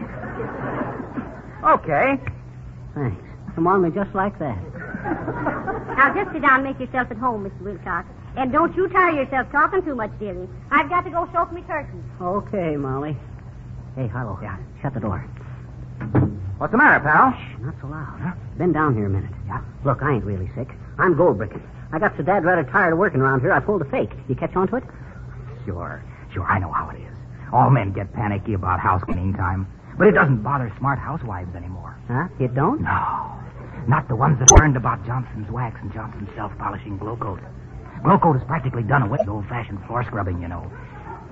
Okay. 1.64 2.20
Thanks. 2.94 3.24
Come 3.56 3.68
on, 3.68 3.84
me 3.84 3.90
just 3.90 4.14
like 4.14 4.38
that. 4.40 4.58
Now, 5.96 6.14
just 6.14 6.34
sit 6.34 6.42
down 6.42 6.56
and 6.56 6.64
make 6.64 6.80
yourself 6.80 7.10
at 7.12 7.18
home, 7.18 7.50
Mr. 7.50 7.62
Wilcox. 7.62 8.06
And 8.36 8.52
don't 8.52 8.76
you 8.76 8.90
tire 8.90 9.12
yourself 9.12 9.50
talking 9.50 9.82
too 9.84 9.96
much, 9.96 10.12
dearie. 10.20 10.50
I've 10.72 10.90
got 10.90 11.06
to 11.06 11.10
go 11.10 11.30
soak 11.32 11.54
me 11.54 11.62
curtains. 11.62 12.04
Okay, 12.20 12.76
Molly. 12.76 13.16
Hey, 13.96 14.08
Harlow. 14.08 14.38
Yeah. 14.42 14.58
Shut 14.82 14.94
the 14.94 15.00
door. 15.00 15.26
What's 16.60 16.72
the 16.72 16.78
matter, 16.78 17.00
pal? 17.00 17.32
Shh, 17.32 17.62
not 17.62 17.74
so 17.80 17.88
loud. 17.88 18.36
Been 18.58 18.74
down 18.74 18.94
here 18.94 19.06
a 19.06 19.10
minute. 19.10 19.32
Yeah. 19.48 19.64
Look, 19.86 20.04
I 20.04 20.16
ain't 20.16 20.26
really 20.26 20.52
sick. 20.56 20.68
I'm 20.98 21.16
gold 21.16 21.38
bricking. 21.38 21.64
I 21.94 22.00
got 22.00 22.18
so 22.18 22.22
dad 22.24 22.44
rather 22.44 22.70
tired 22.70 22.92
of 22.92 23.00
working 23.00 23.22
around 23.22 23.40
here, 23.40 23.54
I 23.54 23.62
pulled 23.62 23.82
a 23.82 23.86
fake. 23.86 24.12
You 24.28 24.36
catch 24.36 24.54
on 24.58 24.68
to 24.68 24.76
it? 24.76 24.84
Sure. 25.66 26.04
Sure, 26.34 26.44
I 26.44 26.60
know 26.60 26.70
how 26.70 26.90
it 26.90 27.00
is. 27.00 27.16
All 27.54 27.70
men 27.70 27.94
get 27.94 28.12
panicky 28.12 28.54
about 28.56 28.82
house 28.82 29.02
cleaning 29.06 29.34
time. 29.34 29.68
But 29.98 30.08
it 30.08 30.12
doesn't 30.12 30.44
bother 30.44 30.72
smart 30.78 31.00
housewives 31.00 31.56
anymore. 31.56 31.98
Huh? 32.10 32.28
It 32.42 32.54
don't? 32.54 32.82
No. 32.82 33.40
Not 33.88 34.10
the 34.10 34.16
ones 34.18 34.38
that 34.40 34.52
learned 34.60 34.76
about 34.76 35.06
Johnson's 35.06 35.50
wax 35.50 35.80
and 35.82 35.94
Johnson's 35.94 36.30
self-polishing 36.36 36.98
glow 36.98 37.16
coat. 37.16 37.40
Glow 38.04 38.20
coat 38.20 38.36
is 38.36 38.44
practically 38.44 38.84
done 38.84 39.04
away 39.04 39.18
with 39.20 39.30
old-fashioned 39.30 39.80
floor 39.88 40.04
scrubbing, 40.04 40.42
you 40.42 40.50
know. 40.50 40.70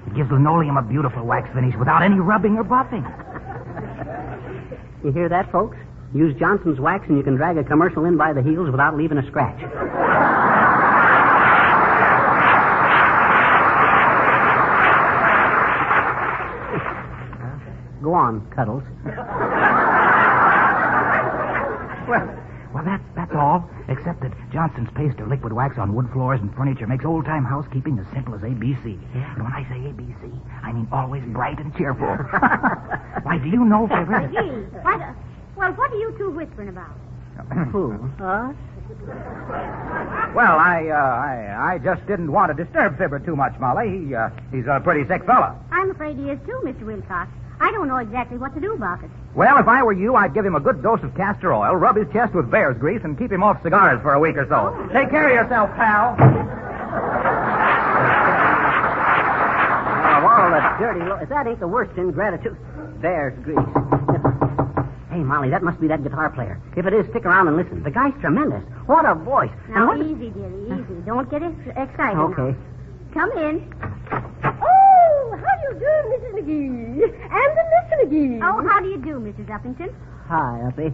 It 0.08 0.16
gives 0.16 0.32
linoleum 0.32 0.78
a 0.78 0.82
beautiful 0.82 1.26
wax 1.26 1.50
finish 1.54 1.76
without 1.76 2.02
any 2.02 2.16
rubbing 2.16 2.58
or 2.58 2.64
buffing. 2.64 3.04
You 5.04 5.12
hear 5.12 5.30
that, 5.30 5.52
folks? 5.52 5.78
Use 6.14 6.36
Johnson's 6.40 6.80
wax 6.80 7.06
and 7.08 7.18
you 7.18 7.24
can 7.24 7.36
drag 7.36 7.58
a 7.58 7.64
commercial 7.64 8.06
in 8.06 8.18
by 8.18 8.34
the 8.34 8.42
heels 8.42 8.70
without 8.72 8.96
leaving 8.98 9.18
a 9.18 9.28
scratch. 9.28 9.62
Uh, 16.28 18.04
go 18.04 18.14
on, 18.14 18.46
Cuddles. 18.52 18.84
Well, 22.08 22.24
well, 22.74 22.84
that's 22.86 23.04
that's 23.16 23.34
all. 23.36 23.70
Except 23.90 24.22
that 24.22 24.32
Johnson's 24.52 24.90
paste 24.96 25.20
or 25.20 25.28
liquid 25.28 25.54
wax 25.54 25.78
on 25.78 25.94
wood 25.94 26.08
floors 26.14 26.40
and 26.42 26.54
furniture 26.56 26.88
makes 26.88 27.06
old-time 27.06 27.44
housekeeping 27.44 28.00
as 28.00 28.06
simple 28.14 28.34
as 28.36 28.42
ABC. 28.42 28.98
And 29.14 29.44
when 29.44 29.54
I 29.54 29.64
say 29.70 29.76
ABC, 29.76 30.32
I 30.64 30.72
mean 30.74 30.88
always 30.92 31.24
bright 31.26 31.60
and 31.60 31.76
cheerful. 31.76 32.08
Why, 33.28 33.38
do 33.40 33.50
you 33.50 33.66
know, 33.66 33.88
Fibber? 33.88 34.30
Gee, 34.32 34.78
what? 34.84 35.02
Well, 35.58 35.74
what 35.74 35.92
are 35.92 35.98
you 36.00 36.16
two 36.18 36.30
whispering 36.32 36.70
about? 36.70 36.96
Who? 37.74 37.92
Us? 38.24 38.56
Well, 40.34 40.58
I, 40.58 40.88
uh, 40.90 40.96
I, 40.96 41.74
I 41.74 41.78
just 41.80 42.08
didn't 42.08 42.32
want 42.32 42.56
to 42.56 42.64
disturb 42.64 42.98
Fibber 42.98 43.20
too 43.20 43.36
much, 43.36 43.60
Molly. 43.60 44.06
He, 44.08 44.16
uh, 44.16 44.30
he's 44.52 44.66
a 44.66 44.80
pretty 44.80 45.06
sick 45.10 45.26
fella. 45.26 45.60
I'm 45.72 45.92
afraid 45.92 46.16
he 46.16 46.30
is 46.30 46.40
too, 46.46 46.62
Mr. 46.64 46.86
Wilcox. 46.86 47.30
I 47.60 47.70
don't 47.72 47.90
know 47.90 47.98
exactly 47.98 48.38
what 48.38 48.54
to 48.56 48.62
do 48.62 48.74
about 48.76 49.04
it. 49.04 49.10
Well, 49.36 49.58
if 49.58 49.68
I 49.68 49.84
were 49.84 49.92
you, 49.92 50.16
I'd 50.16 50.34
give 50.34 50.46
him 50.46 50.56
a 50.56 50.60
good 50.62 50.82
dose 50.82 51.04
of 51.04 51.14
castor 51.16 51.54
oil, 51.54 51.76
rub 51.76 51.98
his 51.98 52.08
chest 52.14 52.34
with 52.34 52.50
bear's 52.50 52.78
grease, 52.78 53.02
and 53.04 53.18
keep 53.18 53.32
him 53.32 53.44
off 53.44 53.62
cigars 53.62 54.02
for 54.02 54.14
a 54.14 54.20
week 54.22 54.38
or 54.38 54.48
so. 54.48 54.72
Take 54.94 55.10
care 55.10 55.28
of 55.28 55.36
yourself, 55.36 55.70
pal. 55.76 56.16
Oh, 60.18 60.28
all 60.28 60.50
that 60.52 60.80
dirty 60.80 61.00
lo- 61.02 61.20
If 61.22 61.30
that 61.30 61.46
ain't 61.48 61.60
the 61.60 61.68
worst 61.68 61.92
ingratitude. 61.98 62.56
There's 63.02 63.38
grease. 63.44 63.58
Hey, 65.10 65.24
Molly, 65.24 65.50
that 65.50 65.64
must 65.64 65.80
be 65.80 65.88
that 65.88 66.04
guitar 66.04 66.30
player. 66.30 66.60
If 66.76 66.86
it 66.86 66.94
is, 66.94 67.08
stick 67.10 67.26
around 67.26 67.48
and 67.48 67.58
listen. 67.58 67.84
The 67.84 67.92
guy's 67.92 68.14
tremendous. 68.22 68.64
What 68.86 69.06
a 69.06 69.16
voice. 69.16 69.50
Now, 69.70 69.88
what... 69.88 70.00
easy, 70.00 70.30
dearie, 70.30 70.66
easy. 70.66 71.02
Don't 71.06 71.30
get 71.30 71.44
ex- 71.44 71.56
excited. 71.76 72.20
Okay. 72.20 72.56
Come 73.14 73.32
in. 73.34 73.74
Oh, 74.12 75.38
how 75.42 75.54
do 75.58 75.74
you 75.74 75.80
do, 75.80 75.94
Mrs. 76.12 76.34
McGee? 76.34 77.04
And 77.08 77.58
the 77.58 77.64
Mr. 77.74 77.96
McGee. 78.04 78.42
Oh, 78.44 78.68
how 78.68 78.80
do 78.80 78.88
you 78.90 78.98
do, 78.98 79.20
Mrs. 79.20 79.48
Uppington? 79.48 79.94
Hi, 80.28 80.62
Uppy. 80.68 80.94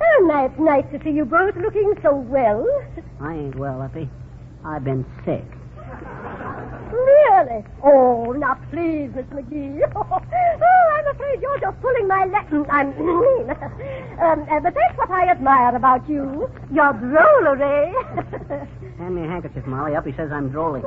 Oh, 0.00 0.24
nice, 0.26 0.50
nice 0.58 0.84
to 0.92 1.02
see 1.04 1.10
you 1.10 1.24
both 1.24 1.54
looking 1.56 1.94
so 2.02 2.14
well. 2.16 2.66
I 3.20 3.34
ain't 3.34 3.56
well, 3.56 3.82
Uppy. 3.82 4.08
I've 4.64 4.84
been 4.84 5.04
sick. 5.24 5.44
Really? 6.92 7.64
Oh, 7.82 8.32
now 8.32 8.54
please, 8.70 9.10
Miss 9.14 9.26
McGee. 9.26 9.80
Oh, 10.58 10.90
I'm 10.94 11.06
afraid 11.14 11.40
you're 11.42 11.58
just 11.60 11.80
pulling 11.80 12.08
my 12.08 12.24
leg. 12.24 12.46
I'm 12.70 12.90
mean, 12.98 13.50
um, 14.20 14.46
uh, 14.50 14.60
but 14.60 14.74
that's 14.74 14.96
what 14.96 15.10
I 15.10 15.28
admire 15.30 15.76
about 15.76 16.08
you. 16.08 16.48
Your 16.72 16.92
drollery. 16.94 17.92
Hand 18.98 19.14
me 19.14 19.24
a 19.24 19.28
handkerchief, 19.28 19.66
Molly. 19.66 19.94
Up 19.94 20.06
he 20.06 20.12
says 20.12 20.32
I'm 20.32 20.48
drolling. 20.50 20.82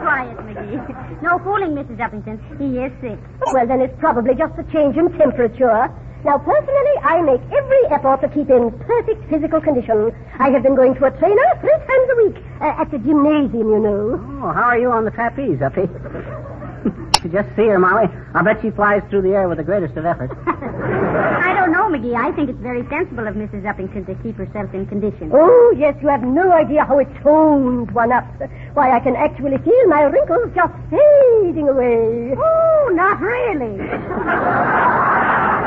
Quiet, 0.00 0.36
McGee. 0.38 1.22
No 1.22 1.38
fooling, 1.40 1.72
Mrs. 1.72 1.98
Uppington. 1.98 2.38
He 2.58 2.78
is 2.78 2.92
sick. 3.00 3.18
Well, 3.52 3.66
then 3.66 3.80
it's 3.80 3.94
probably 3.98 4.34
just 4.34 4.54
a 4.58 4.64
change 4.72 4.96
in 4.96 5.10
temperature. 5.18 5.88
Now, 6.24 6.38
personally, 6.38 6.96
I 7.02 7.22
make 7.22 7.40
every 7.50 7.84
effort 7.90 8.20
to 8.22 8.28
keep 8.28 8.50
in 8.50 8.70
perfect 8.84 9.28
physical 9.30 9.60
condition. 9.60 10.12
I 10.40 10.48
have 10.48 10.62
been 10.62 10.74
going 10.74 10.94
to 10.94 11.04
a 11.04 11.10
trainer 11.18 11.48
three 11.60 11.76
times 11.84 12.08
a 12.10 12.16
week 12.24 12.36
uh, 12.62 12.80
at 12.80 12.90
the 12.90 12.96
gymnasium, 12.96 13.68
you 13.68 13.78
know. 13.78 14.16
Oh, 14.40 14.52
how 14.52 14.72
are 14.72 14.78
you 14.78 14.90
on 14.90 15.04
the 15.04 15.10
trapeze, 15.10 15.60
Uppy? 15.60 15.84
just 17.28 17.48
see 17.56 17.68
her, 17.68 17.78
Molly. 17.78 18.08
I 18.32 18.40
bet 18.40 18.62
she 18.62 18.70
flies 18.70 19.02
through 19.10 19.20
the 19.20 19.36
air 19.36 19.48
with 19.48 19.58
the 19.58 19.64
greatest 19.64 19.98
of 19.98 20.06
effort. 20.06 20.32
I 20.48 21.52
don't 21.52 21.72
know, 21.72 21.92
McGee. 21.92 22.16
I 22.16 22.32
think 22.32 22.48
it's 22.48 22.58
very 22.60 22.88
sensible 22.88 23.28
of 23.28 23.34
Mrs. 23.34 23.68
Uppington 23.68 24.06
to 24.06 24.14
keep 24.22 24.36
herself 24.36 24.72
in 24.72 24.86
condition. 24.86 25.30
Oh, 25.34 25.74
yes, 25.76 25.94
you 26.00 26.08
have 26.08 26.22
no 26.22 26.50
idea 26.52 26.86
how 26.86 26.98
it 26.98 27.08
tones 27.22 27.92
one 27.92 28.10
up. 28.10 28.24
Why, 28.72 28.96
I 28.96 29.00
can 29.00 29.16
actually 29.16 29.58
feel 29.58 29.86
my 29.88 30.08
wrinkles 30.08 30.52
just 30.54 30.72
fading 30.88 31.68
away. 31.68 32.32
Oh, 32.32 32.88
not 32.94 33.20
really. 33.20 33.76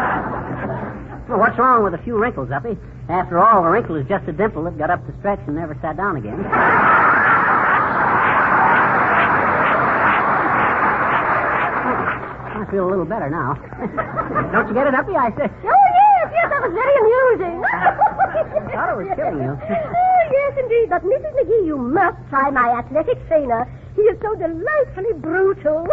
Well, 1.33 1.41
what's 1.41 1.57
wrong 1.57 1.81
with 1.83 1.95
a 1.95 2.03
few 2.05 2.15
wrinkles, 2.15 2.51
Uppy? 2.51 2.77
After 3.09 3.39
all, 3.39 3.65
a 3.65 3.69
wrinkle 3.71 3.95
is 3.95 4.05
just 4.05 4.29
a 4.29 4.31
dimple 4.31 4.65
that 4.65 4.77
got 4.77 4.91
up 4.91 5.03
to 5.07 5.13
stretch 5.17 5.39
and 5.47 5.55
never 5.55 5.73
sat 5.81 5.97
down 5.97 6.15
again. 6.15 6.45
I 12.53 12.69
feel 12.69 12.85
a 12.85 12.89
little 12.93 13.09
better 13.09 13.31
now. 13.33 13.57
Don't 14.53 14.67
you 14.67 14.75
get 14.75 14.85
it, 14.85 14.93
Uppy? 14.93 15.17
I 15.17 15.33
said. 15.33 15.49
Oh, 15.49 15.73
yes, 15.73 16.29
yes, 16.37 16.53
that 16.53 16.61
was 16.61 16.73
very 16.77 16.93
amusing. 17.01 17.65
I 17.73 17.97
thought 18.69 18.89
I 18.89 18.93
was 18.93 19.09
kidding 19.17 19.41
you. 19.41 19.57
oh, 19.57 20.29
yes, 20.29 20.53
indeed. 20.61 20.85
But, 20.93 21.01
Mrs. 21.01 21.33
McGee, 21.33 21.65
you 21.65 21.79
must 21.79 22.21
try 22.29 22.51
my 22.51 22.77
athletic 22.77 23.17
trainer. 23.25 23.65
He 23.95 24.03
is 24.03 24.21
so 24.21 24.35
delightfully 24.35 25.13
brutal. 25.17 25.87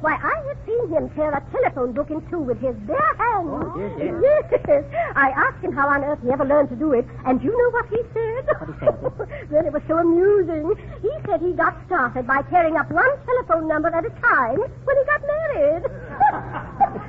Why, 0.00 0.14
I 0.14 0.42
have 0.48 0.58
seen 0.66 0.88
him 0.88 1.08
tear 1.10 1.30
a 1.32 1.40
telephone 1.52 1.92
book 1.92 2.10
in 2.10 2.20
two 2.28 2.38
with 2.38 2.60
his 2.60 2.74
bare 2.86 3.14
hands. 3.16 3.48
Oh, 3.48 3.72
dear, 3.76 3.88
dear. 3.96 4.20
Yes. 4.22 4.84
I 5.16 5.30
asked 5.30 5.62
him 5.64 5.72
how 5.72 5.88
on 5.88 6.02
earth 6.04 6.18
he 6.22 6.30
ever 6.30 6.44
learned 6.44 6.68
to 6.70 6.76
do 6.76 6.92
it, 6.92 7.06
and 7.26 7.42
you 7.42 7.50
know 7.50 7.70
what 7.70 7.86
he 7.88 8.02
said? 8.12 8.46
What 8.58 8.68
he 8.68 8.74
said? 8.80 9.02
well, 9.50 9.66
it 9.66 9.72
was 9.72 9.82
so 9.88 9.98
amusing. 9.98 10.74
He 11.02 11.10
said 11.26 11.40
he 11.40 11.52
got 11.52 11.76
started 11.86 12.26
by 12.26 12.42
tearing 12.50 12.76
up 12.76 12.90
one 12.90 13.10
telephone 13.24 13.68
number 13.68 13.88
at 13.88 14.04
a 14.04 14.10
time 14.20 14.58
when 14.58 14.96
he 14.96 15.04
got 15.04 15.22
married. 15.22 15.82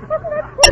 Wasn't 0.10 0.32
that 0.32 0.46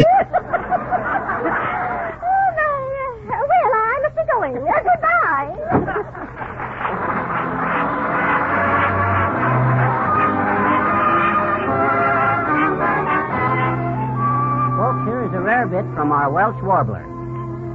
oh, 2.23 2.47
my. 2.57 2.81
Uh, 3.23 3.43
well, 3.49 3.71
I 3.73 3.99
must 4.03 4.15
be 4.15 4.23
going. 4.31 4.57
Uh, 4.57 4.81
goodbye. 4.83 6.19
From 16.03 16.11
our 16.11 16.29
Welsh 16.29 16.61
warbler. 16.61 17.05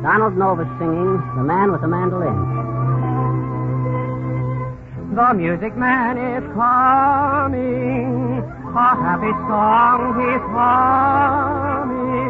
Donald 0.03 0.37
Novis 0.37 0.69
singing 0.79 1.17
The 1.35 1.43
Man 1.43 1.73
with 1.73 1.81
the 1.81 1.89
Mandolin. 1.89 2.37
The 5.17 5.33
music 5.33 5.75
man 5.75 6.19
is 6.19 6.45
coming, 6.53 8.45
a 8.45 8.89
happy 9.01 9.33
song 9.49 10.21
he's 10.21 10.45
humming. 10.53 12.29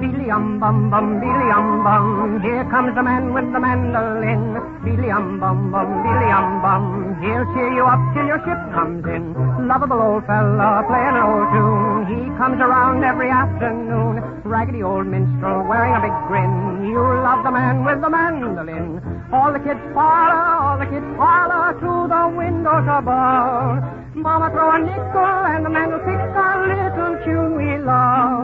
Billy 0.00 0.28
um 0.32 0.58
bum 0.58 0.90
bum, 0.90 1.20
Billy 1.20 1.50
um 1.54 1.84
bum, 1.84 2.40
here 2.42 2.64
comes 2.64 2.96
the 2.96 3.02
man 3.04 3.32
with 3.32 3.52
the 3.52 3.60
mandolin. 3.60 4.58
Billy 4.82 5.10
um 5.12 5.38
bum 5.38 5.70
bum, 5.70 6.02
Billy 6.02 6.32
um 6.32 6.60
bum, 6.62 7.07
he'll 7.20 7.46
cheer 7.54 7.70
you 7.74 7.84
up 7.84 8.00
till 8.14 8.26
your 8.26 8.40
ship 8.46 8.60
comes 8.72 9.04
in. 9.06 9.34
Lovable 9.66 10.00
old 10.00 10.24
fella 10.26 10.84
playing 10.86 11.16
an 11.18 11.24
old 11.26 11.48
tune, 11.52 12.00
he 12.08 12.20
comes 12.38 12.58
around 12.60 13.04
every 13.04 13.30
afternoon. 13.30 14.22
Raggedy 14.44 14.82
old 14.82 15.06
minstrel 15.06 15.66
wearing 15.68 15.94
a 15.94 16.00
big 16.00 16.16
grin, 16.28 16.86
you 16.86 16.98
love 16.98 17.44
the 17.44 17.50
man 17.50 17.84
with 17.84 18.00
the 18.00 18.10
mandolin. 18.10 19.02
All 19.32 19.52
the 19.52 19.60
kids 19.60 19.80
follow, 19.92 20.42
all 20.62 20.78
the 20.78 20.86
kids 20.86 21.06
follow 21.18 21.74
through 21.78 22.06
the 22.08 22.24
windows 22.36 22.86
above. 22.86 23.82
Mama 24.14 24.50
throw 24.50 24.70
a 24.72 24.78
nickel 24.78 25.40
and 25.52 25.64
the 25.66 25.70
man 25.70 25.92
will 25.92 26.02
pick 26.02 26.18
a 26.18 26.48
little 26.66 27.14
tune 27.24 27.56
we 27.56 27.78
love. 27.78 28.37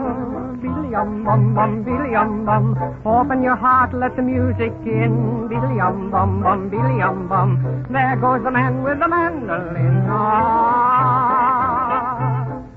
Billy 0.95 1.03
um 1.03 1.25
bum 1.25 1.53
bum, 1.53 1.83
Billy 1.83 2.15
um 2.15 2.45
bum. 2.45 2.77
Open 3.05 3.43
your 3.43 3.57
heart, 3.57 3.93
let 3.93 4.15
the 4.15 4.21
music 4.21 4.71
in. 4.85 5.49
Billy 5.49 5.81
um 5.81 6.09
bum 6.09 6.41
bum, 6.41 6.69
Billy 6.69 7.01
um 7.01 7.27
bum. 7.27 7.85
There 7.91 8.15
goes 8.15 8.41
the 8.45 8.51
man 8.51 8.81
with 8.81 8.99
the 8.99 9.07
mandolin. 9.09 10.07
Ah, 10.07 10.95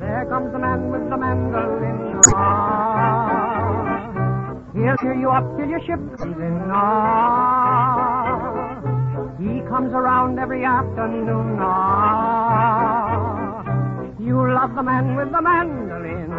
there 0.00 0.26
comes 0.28 0.50
the 0.50 0.58
man 0.58 0.90
with 0.90 1.08
the 1.08 1.16
mandolin. 1.16 2.20
Ah, 2.34 3.70
he'll 4.74 4.96
cheer 4.96 5.14
you 5.14 5.30
up 5.30 5.44
till 5.56 5.68
your 5.68 5.80
ship 5.86 6.00
comes 6.18 6.36
in. 6.42 6.70
Ah, 6.72 8.34
he 9.38 9.60
comes 9.70 9.92
around 9.94 10.40
every 10.40 10.64
afternoon. 10.64 11.56
Ah, 11.60 12.98
you 14.18 14.34
love 14.52 14.74
the 14.74 14.82
man 14.82 15.14
with 15.14 15.30
the 15.30 15.40
mandolin. 15.40 16.34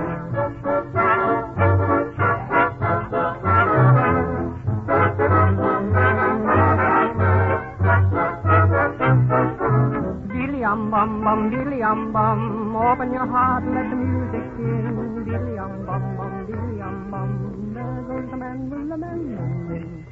Um 10.69 10.91
bum 10.91 11.23
bum, 11.23 11.49
Billy 11.49 11.81
um 11.81 12.13
bum, 12.13 12.75
open 12.77 13.11
your 13.11 13.25
heart, 13.25 13.63
let 13.73 13.89
the 13.89 13.95
music 13.95 14.45
in. 14.61 15.25
Billy 15.25 15.57
um 15.57 15.83
bum 15.83 16.15
bum, 16.15 16.45
Billy 16.45 16.79
um 16.79 17.09
bum, 17.09 17.73
there 17.73 18.05
goes 18.05 18.29
the 18.29 18.37
man 18.37 18.69
with 18.69 18.87
the 18.87 18.97
mandolin. 18.97 20.05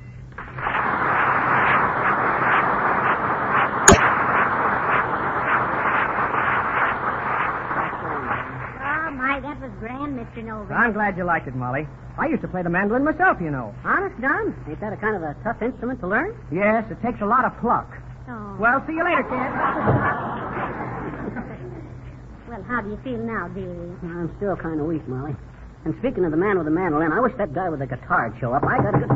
Oh, 7.78 9.12
my, 9.14 9.40
that 9.42 9.62
was 9.62 9.72
grand, 9.80 10.18
Mr. 10.18 10.44
Novis. 10.44 10.72
I'm 10.72 10.94
glad 10.94 11.18
you 11.18 11.24
liked 11.24 11.48
it, 11.48 11.56
Molly. 11.56 11.88
I 12.18 12.26
used 12.28 12.42
to 12.42 12.48
play 12.48 12.64
the 12.64 12.70
mandolin 12.70 13.04
myself, 13.04 13.38
you 13.40 13.52
know. 13.52 13.76
Honest, 13.86 14.20
Don? 14.20 14.56
Ain't 14.68 14.80
that 14.82 14.92
a 14.92 14.98
kind 14.98 15.16
of 15.16 15.22
a 15.22 15.36
tough 15.44 15.62
instrument 15.62 16.00
to 16.00 16.08
learn? 16.08 16.34
Yes, 16.52 16.84
it 16.90 16.98
takes 17.06 17.22
a 17.22 17.26
lot 17.26 17.46
of 17.46 17.54
pluck. 17.62 17.94
Oh. 18.28 18.58
Well, 18.60 18.84
see 18.88 18.94
you 18.94 19.06
later, 19.06 19.22
kid. 19.22 20.34
Well, 22.48 22.64
how 22.64 22.82
do 22.82 22.90
you 22.90 22.98
feel 23.04 23.18
now, 23.18 23.48
dearie? 23.50 23.92
I'm 24.04 24.34
still 24.38 24.56
kind 24.56 24.80
of 24.80 24.88
weak, 24.88 25.06
Molly. 25.08 25.36
And 25.84 25.96
speaking 26.00 26.24
of 26.24 26.32
the 26.32 26.38
man 26.38 26.58
with 26.58 26.66
the 26.66 26.72
mandolin, 26.72 27.12
I 27.12 27.20
wish 27.20 27.34
that 27.38 27.54
guy 27.54 27.68
with 27.70 27.80
the 27.80 27.88
guitar'd 27.88 28.40
show 28.40 28.54
up. 28.54 28.64
I 28.64 28.78
got 28.78 28.96
a 28.96 29.00
good. 29.00 29.12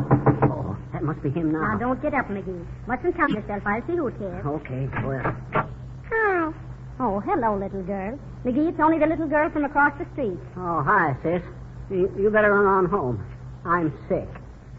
Oh, 0.52 0.76
that 0.92 1.02
must 1.02 1.22
be 1.22 1.30
him 1.30 1.50
now. 1.52 1.72
Now, 1.72 1.78
don't 1.78 2.02
get 2.02 2.12
up, 2.12 2.28
McGee. 2.28 2.66
Mustn't 2.86 3.16
count 3.16 3.32
yourself. 3.32 3.62
I'll 3.66 3.80
see 3.86 3.96
who 3.96 4.08
it 4.08 4.20
is. 4.20 4.46
Okay, 4.46 4.88
well. 5.04 5.36
Hi. 5.54 6.52
Oh, 7.00 7.20
hello, 7.20 7.56
little 7.56 7.82
girl. 7.82 8.18
McGee, 8.44 8.68
it's 8.68 8.80
only 8.80 8.98
the 8.98 9.06
little 9.06 9.26
girl 9.26 9.48
from 9.50 9.64
across 9.64 9.96
the 9.98 10.06
street. 10.12 10.38
Oh, 10.56 10.82
hi, 10.82 11.16
sis. 11.22 11.42
You, 11.90 12.12
you 12.18 12.30
better 12.30 12.52
run 12.52 12.66
on 12.66 12.84
home. 12.86 13.24
I'm 13.64 13.92
sick. 14.08 14.28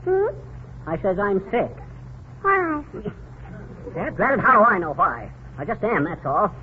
Hmm? 0.03 0.27
I 0.87 1.01
says 1.01 1.17
I'm 1.17 1.39
sick. 1.49 1.71
Why? 2.41 2.83
Is 2.93 3.11
how 3.95 4.59
do 4.59 4.63
I 4.63 4.77
know 4.77 4.93
why. 4.93 5.31
I 5.57 5.65
just 5.65 5.83
am, 5.83 6.03
that's 6.05 6.25
all. 6.25 6.53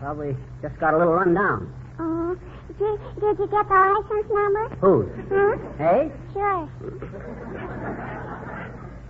Probably 0.00 0.36
just 0.62 0.78
got 0.78 0.94
a 0.94 0.98
little 0.98 1.14
run 1.14 1.34
down. 1.34 1.72
Oh, 1.98 2.36
did, 2.78 2.98
did 3.20 3.38
you 3.38 3.46
get 3.50 3.68
the 3.68 3.74
license 3.74 4.30
number? 4.30 4.68
Whose? 4.80 5.10
Hmm? 5.26 5.58
Hey? 5.76 6.12
Sure. 6.32 6.68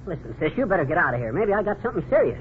Listen, 0.06 0.34
sis, 0.40 0.52
you 0.56 0.64
better 0.64 0.86
get 0.86 0.96
out 0.96 1.12
of 1.12 1.20
here. 1.20 1.32
Maybe 1.32 1.52
I 1.52 1.62
got 1.62 1.76
something 1.82 2.04
serious. 2.08 2.40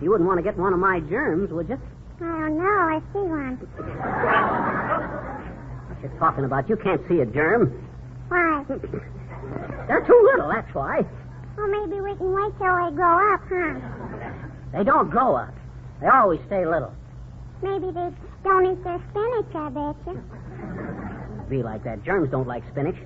You 0.00 0.10
wouldn't 0.10 0.26
want 0.26 0.38
to 0.38 0.42
get 0.42 0.56
one 0.56 0.72
of 0.72 0.78
my 0.78 1.00
germs, 1.00 1.50
would 1.52 1.68
you? 1.68 1.78
I 2.20 2.24
don't 2.24 2.56
know. 2.56 2.64
I 2.64 3.00
see 3.12 3.18
one. 3.18 3.56
What 5.88 6.02
you 6.02 6.18
talking 6.18 6.44
about? 6.44 6.68
You 6.70 6.76
can't 6.76 7.02
see 7.08 7.20
a 7.20 7.26
germ. 7.26 7.86
Why? 8.28 8.64
They're 9.88 10.04
too 10.06 10.30
little, 10.32 10.48
that's 10.48 10.74
why. 10.74 11.04
Well, 11.58 11.68
maybe 11.68 12.00
we 12.00 12.16
can 12.16 12.32
wait 12.32 12.56
till 12.56 12.74
they 12.74 12.96
grow 12.96 13.34
up, 13.34 13.42
huh? 13.46 13.74
They 14.72 14.84
don't 14.84 15.10
grow 15.10 15.36
up. 15.36 15.52
They 16.00 16.06
always 16.08 16.40
stay 16.46 16.64
little. 16.64 16.94
Maybe 17.62 17.90
they 17.92 18.10
don't 18.42 18.66
eat 18.66 18.82
their 18.82 18.98
spinach, 19.10 19.54
I 19.54 19.68
bet 19.70 19.94
you. 20.06 20.20
Be 21.48 21.62
like 21.62 21.84
that. 21.84 22.02
Germs 22.04 22.28
don't 22.30 22.48
like 22.48 22.64
spinach. 22.70 22.96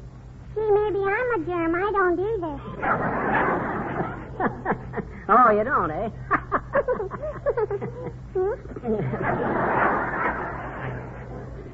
See, 0.54 0.60
maybe 0.60 0.98
I'm 0.98 1.34
a 1.34 1.38
germ. 1.44 1.74
I 1.74 1.90
don't 1.92 2.18
either. 2.18 2.60
oh, 5.28 5.50
you 5.50 5.64
don't, 5.64 5.90
eh? 5.90 6.06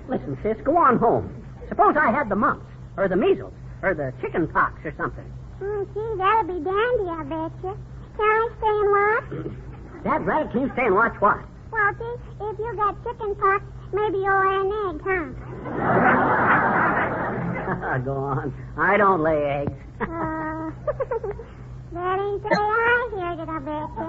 Listen, 0.08 0.36
sis, 0.42 0.56
go 0.64 0.76
on 0.76 0.98
home. 0.98 1.32
Suppose 1.68 1.96
I 1.96 2.10
had 2.10 2.28
the 2.28 2.34
mumps, 2.36 2.66
or 2.96 3.06
the 3.08 3.16
measles, 3.16 3.52
or 3.82 3.94
the 3.94 4.12
chicken 4.20 4.46
pox, 4.48 4.84
or 4.84 4.92
something. 4.96 5.24
Hmm, 5.58 5.84
gee, 5.94 6.14
that'll 6.18 6.44
be 6.44 6.60
dandy, 6.64 7.08
I 7.08 7.22
bet 7.22 7.52
you. 7.62 7.76
Can 8.16 8.26
I 8.26 8.48
stay 8.58 8.68
and 8.68 8.90
watch? 8.90 9.24
Dad, 10.04 10.26
Rabbit, 10.26 10.52
can 10.52 10.60
you 10.62 10.70
stay 10.72 10.86
and 10.86 10.94
watch 10.94 11.14
what? 11.20 11.38
Well, 11.72 11.94
see, 11.98 12.14
if 12.44 12.58
you 12.58 12.76
got 12.76 13.02
chicken 13.02 13.34
pox, 13.36 13.64
maybe 13.92 14.18
you'll 14.18 14.40
lay 14.44 14.56
an 14.60 14.72
egg, 14.88 15.00
huh? 15.04 15.24
go 18.04 18.14
on. 18.16 18.52
I 18.76 18.96
don't 18.96 19.22
lay 19.22 19.44
eggs. 19.44 19.72
Uh, 20.02 20.70
that 21.92 22.18
ain't 22.18 22.42
the 22.42 22.48
way 22.48 22.56
I 22.56 23.08
heard 23.12 23.38
it, 23.38 23.48
I 23.48 23.58
bet 23.60 23.88
you. 23.98 24.06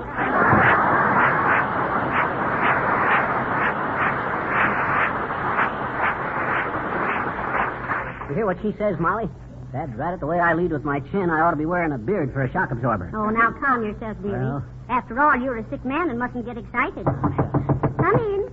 You 8.29 8.35
hear 8.35 8.45
what 8.45 8.57
she 8.61 8.73
says, 8.79 8.95
Molly? 8.99 9.29
That's 9.73 9.91
right. 9.95 10.13
At 10.13 10.19
the 10.19 10.25
way 10.25 10.39
I 10.39 10.53
lead 10.53 10.71
with 10.71 10.83
my 10.83 10.99
chin, 11.11 11.29
I 11.29 11.41
ought 11.41 11.51
to 11.51 11.57
be 11.57 11.65
wearing 11.65 11.91
a 11.91 11.97
beard 11.97 12.31
for 12.33 12.43
a 12.43 12.51
shock 12.51 12.71
absorber. 12.71 13.11
Oh, 13.13 13.29
now 13.29 13.51
calm 13.51 13.83
yourself, 13.83 14.17
dearie. 14.21 14.39
Well. 14.39 14.63
After 14.89 15.19
all, 15.19 15.35
you're 15.35 15.57
a 15.57 15.69
sick 15.69 15.83
man 15.85 16.09
and 16.09 16.17
mustn't 16.19 16.45
get 16.45 16.57
excited. 16.57 17.05
Come 18.03 18.19
in. 18.19 18.51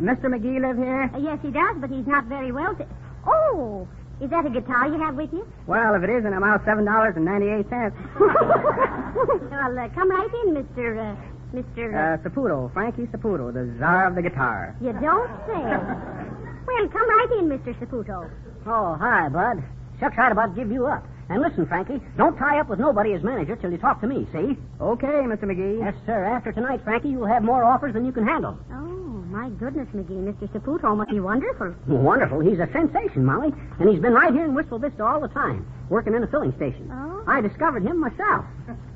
Mr. 0.00 0.32
McGee 0.32 0.60
live 0.64 0.78
here? 0.78 1.10
Uh, 1.14 1.18
yes, 1.18 1.38
he 1.42 1.50
does, 1.50 1.76
but 1.78 1.90
he's 1.90 2.06
not 2.06 2.24
very 2.24 2.52
wealthy. 2.52 2.84
Oh, 3.26 3.86
is 4.20 4.30
that 4.30 4.46
a 4.46 4.50
guitar 4.50 4.88
you 4.88 4.98
have 4.98 5.14
with 5.14 5.30
you? 5.30 5.46
Well, 5.66 5.94
if 5.94 6.02
it 6.02 6.08
is, 6.08 6.22
then 6.22 6.32
I'm 6.32 6.42
out 6.42 6.64
seven 6.64 6.86
dollars 6.86 7.14
and 7.16 7.24
ninety-eight 7.26 7.68
cents. 7.68 7.94
well, 8.18 9.78
uh, 9.78 9.88
come 9.92 10.10
right 10.10 10.30
in, 10.46 10.54
Mister. 10.54 10.98
Uh, 10.98 11.16
Mister. 11.52 11.92
Uh, 11.92 12.16
Saputo, 12.24 12.72
Frankie 12.72 13.06
Saputo, 13.12 13.52
the 13.52 13.76
czar 13.78 14.06
of 14.08 14.14
the 14.14 14.22
guitar. 14.22 14.74
you 14.80 14.92
don't 14.94 15.28
say. 15.44 15.60
well, 15.60 16.88
come 16.88 17.08
right 17.10 17.28
in, 17.40 17.48
Mister 17.48 17.74
Saputo. 17.74 18.30
Oh, 18.66 18.96
hi, 18.98 19.28
Bud. 19.28 19.62
Shucks, 19.98 20.16
I'd 20.16 20.32
about 20.32 20.56
give 20.56 20.70
you 20.70 20.86
up. 20.86 21.04
And 21.30 21.40
listen, 21.40 21.64
Frankie, 21.66 22.00
don't 22.18 22.36
tie 22.36 22.58
up 22.58 22.68
with 22.68 22.80
nobody 22.80 23.12
as 23.14 23.22
manager 23.22 23.54
till 23.54 23.70
you 23.70 23.78
talk 23.78 24.00
to 24.00 24.06
me, 24.08 24.26
see? 24.32 24.58
Okay, 24.80 25.22
Mr. 25.30 25.44
McGee. 25.44 25.78
Yes, 25.78 25.94
sir. 26.04 26.24
After 26.24 26.50
tonight, 26.50 26.80
Frankie, 26.82 27.10
you'll 27.10 27.26
have 27.26 27.44
more 27.44 27.62
offers 27.62 27.94
than 27.94 28.04
you 28.04 28.10
can 28.10 28.26
handle. 28.26 28.58
Oh, 28.72 29.22
my 29.30 29.48
goodness, 29.50 29.86
McGee. 29.94 30.24
Mr. 30.26 30.50
Saputo 30.52 30.96
must 30.96 31.08
be 31.10 31.20
wonderful. 31.20 31.72
Wonderful. 31.86 32.40
He's 32.40 32.58
a 32.58 32.68
sensation, 32.72 33.24
Molly. 33.24 33.52
And 33.78 33.88
he's 33.88 34.00
been 34.00 34.12
right 34.12 34.32
here 34.32 34.44
in 34.44 34.54
Wistful 34.56 34.80
Vista 34.80 35.04
all 35.04 35.20
the 35.20 35.28
time, 35.28 35.64
working 35.88 36.14
in 36.14 36.24
a 36.24 36.26
filling 36.26 36.52
station. 36.56 36.90
Oh? 36.92 37.22
I 37.28 37.40
discovered 37.40 37.84
him 37.84 38.00
myself. 38.00 38.44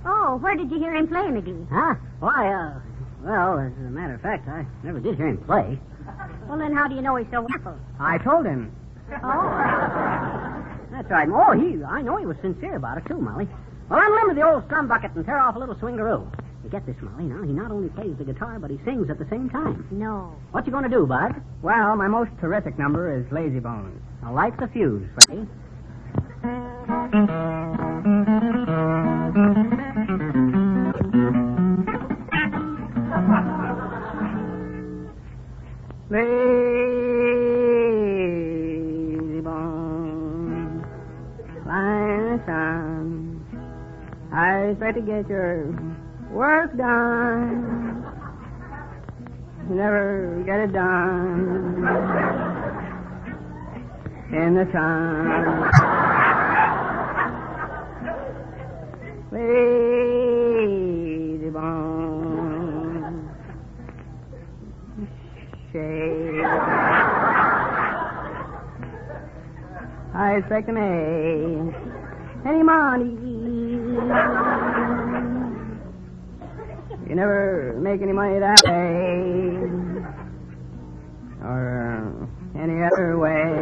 Oh, 0.04 0.36
where 0.42 0.56
did 0.56 0.72
you 0.72 0.78
hear 0.80 0.92
him 0.92 1.06
play, 1.06 1.30
McGee? 1.30 1.68
Huh? 1.70 1.94
Why, 2.18 2.52
uh, 2.52 2.80
well, 3.22 3.60
as 3.60 3.70
a 3.78 3.90
matter 3.90 4.14
of 4.14 4.22
fact, 4.22 4.48
I 4.48 4.66
never 4.82 4.98
did 4.98 5.14
hear 5.16 5.28
him 5.28 5.38
play. 5.38 5.78
Well, 6.48 6.58
then 6.58 6.74
how 6.74 6.88
do 6.88 6.96
you 6.96 7.00
know 7.00 7.14
he's 7.14 7.30
so 7.30 7.42
wonderful? 7.42 7.78
I 8.00 8.18
told 8.18 8.44
him. 8.44 8.74
Oh. 9.22 10.64
That's 10.94 11.10
right. 11.10 11.28
Oh, 11.28 11.50
he, 11.58 11.82
I 11.82 12.02
know 12.02 12.16
he 12.18 12.24
was 12.24 12.36
sincere 12.40 12.76
about 12.76 12.98
it, 12.98 13.06
too, 13.06 13.18
Molly. 13.18 13.48
Well, 13.90 13.98
unlimber 13.98 14.36
the 14.36 14.42
old 14.42 14.64
strum 14.66 14.86
bucket 14.86 15.10
and 15.16 15.26
tear 15.26 15.40
off 15.40 15.56
a 15.56 15.58
little 15.58 15.74
swingaroo. 15.74 16.30
You 16.62 16.70
get 16.70 16.86
this, 16.86 16.94
Molly, 17.02 17.24
now? 17.24 17.42
He 17.42 17.52
not 17.52 17.72
only 17.72 17.88
plays 17.88 18.16
the 18.16 18.24
guitar, 18.24 18.60
but 18.60 18.70
he 18.70 18.78
sings 18.84 19.10
at 19.10 19.18
the 19.18 19.26
same 19.28 19.50
time. 19.50 19.88
No. 19.90 20.36
What 20.52 20.66
you 20.66 20.72
going 20.72 20.84
to 20.84 20.88
do, 20.88 21.04
Bud? 21.04 21.34
Well, 21.62 21.96
my 21.96 22.06
most 22.06 22.30
terrific 22.40 22.78
number 22.78 23.12
is 23.12 23.26
Lazy 23.32 23.58
Bones. 23.58 24.00
Now, 24.22 24.34
light 24.34 24.56
the 24.56 24.68
fuse, 24.68 25.04
Frankie. 25.26 25.48
Lazy 36.08 36.70
I 44.64 44.68
expect 44.68 44.96
to 44.96 45.02
get 45.02 45.28
your 45.28 45.66
work 46.30 46.74
done. 46.74 48.02
You 49.68 49.74
never 49.74 50.42
get 50.46 50.60
it 50.60 50.72
done 50.72 51.84
in 54.32 54.54
the 54.54 54.66
sun. 54.72 55.68
Lazy 59.32 61.50
bones, 61.50 63.28
shade. 65.74 66.40
I 70.14 70.36
expect 70.38 70.68
to 70.68 70.72
make 70.72 71.74
any 72.46 72.62
money. 72.62 74.53
You 77.14 77.20
never 77.20 77.78
make 77.80 78.02
any 78.02 78.12
money 78.12 78.40
that 78.40 78.60
way. 78.64 78.72
Or 81.44 81.62
uh, 81.94 82.60
any 82.60 82.82
other 82.82 83.16
way. 83.18 83.54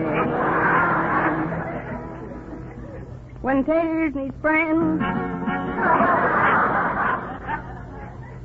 When 3.43 3.63
taters 3.63 4.15
need 4.15 4.33
friends, 4.41 5.03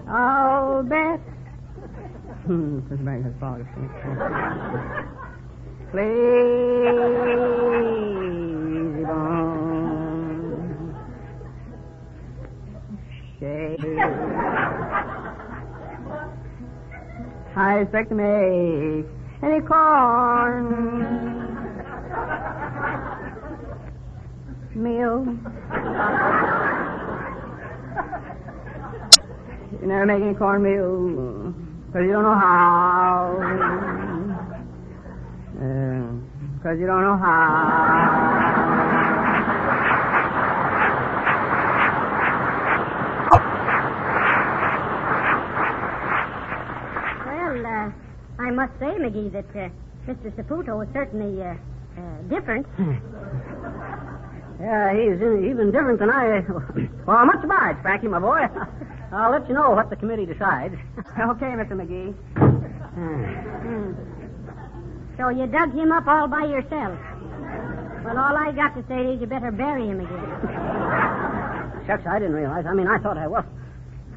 I'll 0.10 0.84
bet. 0.84 1.22
Lazy 5.93 6.15
bones. 9.06 9.88
Shade. 13.39 14.77
I 17.58 17.80
expect 17.80 18.10
to 18.10 18.15
make 18.15 19.06
any 19.41 19.62
corn 19.65 20.67
meal. 24.76 25.26
You 29.82 29.88
never 29.88 30.06
make 30.06 30.22
any 30.22 30.36
cornmeal 30.36 31.54
because 31.88 32.06
you 32.06 32.12
don't 32.12 32.24
know 32.24 32.36
how. 32.36 33.39
Uh, 35.58 36.12
because 36.58 36.80
you 36.80 36.86
don't 36.86 37.02
know 37.02 37.17
how. 37.17 38.67
Well, 47.26 47.65
uh, 47.65 47.91
I 48.39 48.47
must 48.58 48.74
say, 48.80 48.98
McGee, 48.98 49.32
that 49.34 49.46
uh, 49.54 49.70
Mr. 50.10 50.34
Saputo 50.34 50.82
is 50.82 50.89
certainly 50.91 51.43
uh, 51.43 51.54
uh, 51.54 52.17
different. 52.28 52.65
Yeah, 54.60 54.98
he's 54.98 55.22
even 55.22 55.70
different 55.72 56.00
than 56.00 56.10
I. 56.10 56.41
Well, 57.08 57.26
much 57.26 57.41
obliged, 57.41 57.80
Frankie, 57.84 58.08
my 58.10 58.20
boy. 58.20 58.41
I'll 59.13 59.32
let 59.32 59.48
you 59.48 59.54
know 59.54 59.70
what 59.70 59.89
the 59.89 59.96
committee 59.96 60.26
decides. 60.26 60.74
okay, 61.32 61.54
Mr. 61.56 61.72
McGee. 61.72 62.12
Hmm. 62.98 63.93
So 65.17 65.30
you 65.30 65.46
dug 65.48 65.74
him 65.74 65.91
up 65.93 66.08
all 66.08 66.28
by 66.28 66.46
yourself. 66.46 67.00
Well, 68.04 68.17
all 68.17 68.36
I 68.36 68.52
got 68.52 68.76
to 68.76 68.84
say 68.89 69.13
is 69.13 69.22
you 69.22 69.28
better 69.28 69.52
bury 69.52 69.86
him 69.88 70.02
again. 70.02 71.86
Shucks, 71.88 72.04
I 72.10 72.20
didn't 72.20 72.34
realize. 72.36 72.65
I 72.67 72.74
mean, 72.74 72.88
I 72.88 72.98
thought 72.98 73.17
I 73.17 73.28
was. 73.28 73.46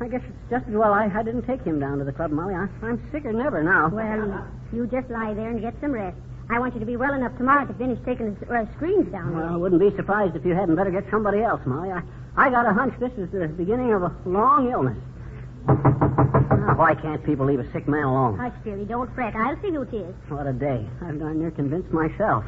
I 0.00 0.08
guess 0.08 0.22
it's 0.26 0.50
just 0.50 0.66
as 0.66 0.74
well 0.74 0.94
I, 0.94 1.10
I 1.14 1.22
didn't 1.22 1.42
take 1.46 1.62
him 1.62 1.78
down 1.78 1.98
to 1.98 2.04
the 2.04 2.12
club, 2.12 2.30
Molly. 2.30 2.54
I, 2.54 2.68
I'm 2.82 3.00
sicker 3.12 3.32
than 3.32 3.40
ever 3.42 3.62
now. 3.62 3.88
Well, 3.88 4.46
you 4.72 4.86
just 4.86 5.10
lie 5.10 5.34
there 5.34 5.50
and 5.50 5.60
get 5.60 5.74
some 5.80 5.92
rest. 5.92 6.16
I 6.48 6.58
want 6.58 6.74
you 6.74 6.80
to 6.80 6.86
be 6.86 6.96
well 6.96 7.12
enough 7.12 7.36
tomorrow 7.36 7.66
to 7.66 7.74
finish 7.74 7.98
taking 8.04 8.34
the 8.34 8.52
uh, 8.52 8.64
screens 8.76 9.12
down 9.12 9.36
Well, 9.36 9.46
I 9.52 9.56
wouldn't 9.56 9.80
be 9.80 9.94
surprised 9.96 10.34
if 10.34 10.44
you 10.44 10.54
hadn't 10.54 10.74
better 10.74 10.90
get 10.90 11.04
somebody 11.10 11.42
else, 11.42 11.60
Molly. 11.66 11.92
I, 11.92 12.02
I 12.36 12.50
got 12.50 12.66
a 12.66 12.72
hunch 12.72 12.94
this 12.98 13.12
is 13.18 13.30
the 13.30 13.46
beginning 13.48 13.92
of 13.92 14.02
a 14.02 14.12
long 14.24 14.70
illness. 14.70 14.96
Now, 16.81 16.87
why 16.87 16.95
can't 16.95 17.23
people 17.25 17.45
leave 17.45 17.61
a 17.61 17.71
sick 17.73 17.87
man 17.87 18.05
alone? 18.05 18.38
Hush, 18.38 18.55
dearie, 18.64 18.87
don't 18.87 19.14
fret. 19.14 19.37
I'll 19.37 19.61
see 19.61 19.69
who 19.69 19.83
it 19.83 19.93
is. 19.93 20.14
What 20.29 20.47
a 20.47 20.53
day. 20.53 20.88
I've 21.03 21.19
darn 21.19 21.38
near 21.38 21.51
convinced 21.51 21.93
myself. 21.93 22.43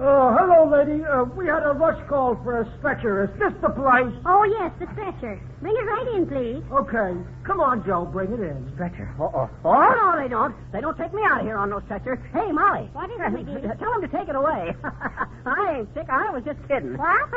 Oh, 0.00 0.32
hello, 0.32 0.64
lady. 0.64 1.04
Uh, 1.04 1.24
we 1.36 1.44
had 1.44 1.62
a 1.62 1.72
rush 1.76 2.00
call 2.08 2.34
for 2.42 2.62
a 2.62 2.78
stretcher. 2.78 3.24
Is 3.24 3.38
this 3.38 3.52
the 3.60 3.68
place? 3.68 4.16
Oh, 4.24 4.44
yes, 4.44 4.72
the 4.80 4.88
stretcher. 4.96 5.38
Bring 5.60 5.76
it 5.76 5.84
right 5.84 6.08
in, 6.16 6.24
please. 6.26 6.64
Okay. 6.72 7.12
Come 7.44 7.60
on, 7.60 7.84
Joe. 7.84 8.06
Bring 8.06 8.32
it 8.32 8.40
in. 8.40 8.72
Stretcher. 8.74 9.12
Uh-oh. 9.20 9.50
Oh, 9.66 9.94
no, 10.00 10.16
they 10.16 10.28
don't. 10.28 10.56
They 10.72 10.80
don't 10.80 10.96
take 10.96 11.12
me 11.12 11.20
out 11.22 11.40
of 11.40 11.46
here 11.46 11.58
on 11.58 11.68
no 11.68 11.80
stretcher. 11.84 12.16
Hey, 12.32 12.50
Molly. 12.50 12.88
What 12.94 13.10
is 13.10 13.20
it, 13.20 13.32
McGee? 13.36 13.78
Tell 13.78 13.92
them 13.92 14.00
to 14.00 14.08
take 14.08 14.28
it 14.30 14.34
away. 14.36 14.72
I 15.44 15.76
ain't 15.76 15.92
sick. 15.92 16.08
I 16.08 16.30
was 16.30 16.42
just 16.44 16.58
kidding. 16.66 16.96
What? 16.96 17.20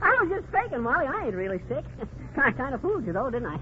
I 0.00 0.16
was 0.24 0.32
just 0.32 0.50
faking, 0.50 0.80
Molly. 0.80 1.04
I 1.04 1.26
ain't 1.26 1.34
really 1.36 1.60
sick. 1.68 1.84
I 2.38 2.50
kind 2.52 2.74
of 2.74 2.80
fooled 2.80 3.04
you, 3.04 3.12
though, 3.12 3.28
didn't 3.28 3.52
I? 3.52 3.58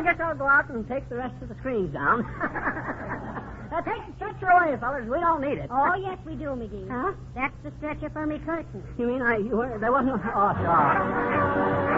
I 0.00 0.02
guess 0.02 0.16
I'll 0.18 0.34
go 0.34 0.46
out 0.46 0.70
and 0.70 0.88
take 0.88 1.06
the 1.10 1.16
rest 1.16 1.34
of 1.42 1.50
the 1.50 1.54
screens 1.56 1.92
down. 1.92 2.24
uh, 2.42 3.82
take 3.82 4.00
the 4.06 4.14
stretcher 4.16 4.46
away, 4.46 4.74
fellas. 4.80 5.04
We 5.04 5.20
don't 5.20 5.42
need 5.42 5.58
it. 5.58 5.68
Oh, 5.70 5.94
yes, 5.94 6.16
we 6.24 6.36
do, 6.36 6.46
McGee. 6.56 6.88
Huh? 6.88 7.12
That's 7.34 7.52
the 7.62 7.70
stretcher 7.76 8.08
for 8.08 8.26
me 8.26 8.38
curtain. 8.38 8.82
You 8.96 9.06
mean 9.06 9.20
I? 9.20 9.36
You 9.36 9.58
were? 9.58 9.78
There 9.78 9.92
wasn't. 9.92 10.22
Oh, 10.24 10.54
sure. 10.56 11.89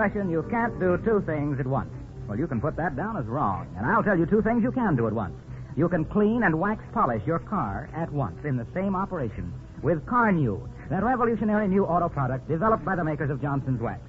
Expression, 0.00 0.30
you 0.30 0.42
can't 0.50 0.80
do 0.80 0.96
two 1.04 1.22
things 1.26 1.60
at 1.60 1.66
once. 1.66 1.90
Well, 2.26 2.38
you 2.38 2.46
can 2.46 2.58
put 2.58 2.74
that 2.76 2.96
down 2.96 3.18
as 3.18 3.26
wrong, 3.26 3.66
and 3.76 3.84
I'll 3.84 4.02
tell 4.02 4.18
you 4.18 4.24
two 4.24 4.40
things 4.40 4.62
you 4.62 4.72
can 4.72 4.96
do 4.96 5.06
at 5.06 5.12
once. 5.12 5.34
You 5.76 5.90
can 5.90 6.06
clean 6.06 6.42
and 6.42 6.58
wax 6.58 6.82
polish 6.94 7.22
your 7.26 7.38
car 7.38 7.90
at 7.94 8.10
once 8.10 8.42
in 8.44 8.56
the 8.56 8.66
same 8.72 8.96
operation 8.96 9.52
with 9.82 10.04
Carnu, 10.06 10.66
that 10.88 11.04
revolutionary 11.04 11.68
new 11.68 11.84
auto 11.84 12.08
product 12.08 12.48
developed 12.48 12.82
by 12.82 12.96
the 12.96 13.04
makers 13.04 13.28
of 13.30 13.42
Johnson's 13.42 13.80
Wax. 13.80 14.00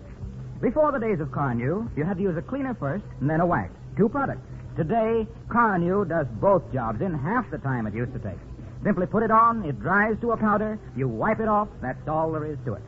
Before 0.62 0.94
the 0.94 1.00
days 1.00 1.20
of 1.20 1.28
Carnu, 1.28 1.90
you 1.98 2.06
had 2.06 2.18
to 2.18 2.24
use 2.24 2.38
a 2.38 2.42
cleaner 2.42 2.74
first 2.76 3.04
and 3.20 3.30
then 3.30 3.42
a 3.42 3.46
wax. 3.46 3.74
Two 3.98 4.08
products. 4.08 4.42
Today, 4.78 5.28
Carnu 5.50 6.08
does 6.08 6.28
both 6.40 6.64
jobs 6.72 7.02
in 7.02 7.14
half 7.14 7.52
the 7.52 7.58
time 7.58 7.86
it 7.86 7.94
used 7.94 8.14
to 8.14 8.20
take. 8.20 8.40
Simply 8.84 9.08
put 9.08 9.24
it 9.24 9.32
on, 9.32 9.66
it 9.66 9.80
dries 9.82 10.16
to 10.22 10.32
a 10.32 10.38
powder, 10.38 10.80
you 10.96 11.10
wipe 11.10 11.42
it 11.42 11.50
off, 11.50 11.68
that's 11.82 12.08
all 12.08 12.32
there 12.32 12.46
is 12.46 12.58
to 12.64 12.76
it. 12.76 12.82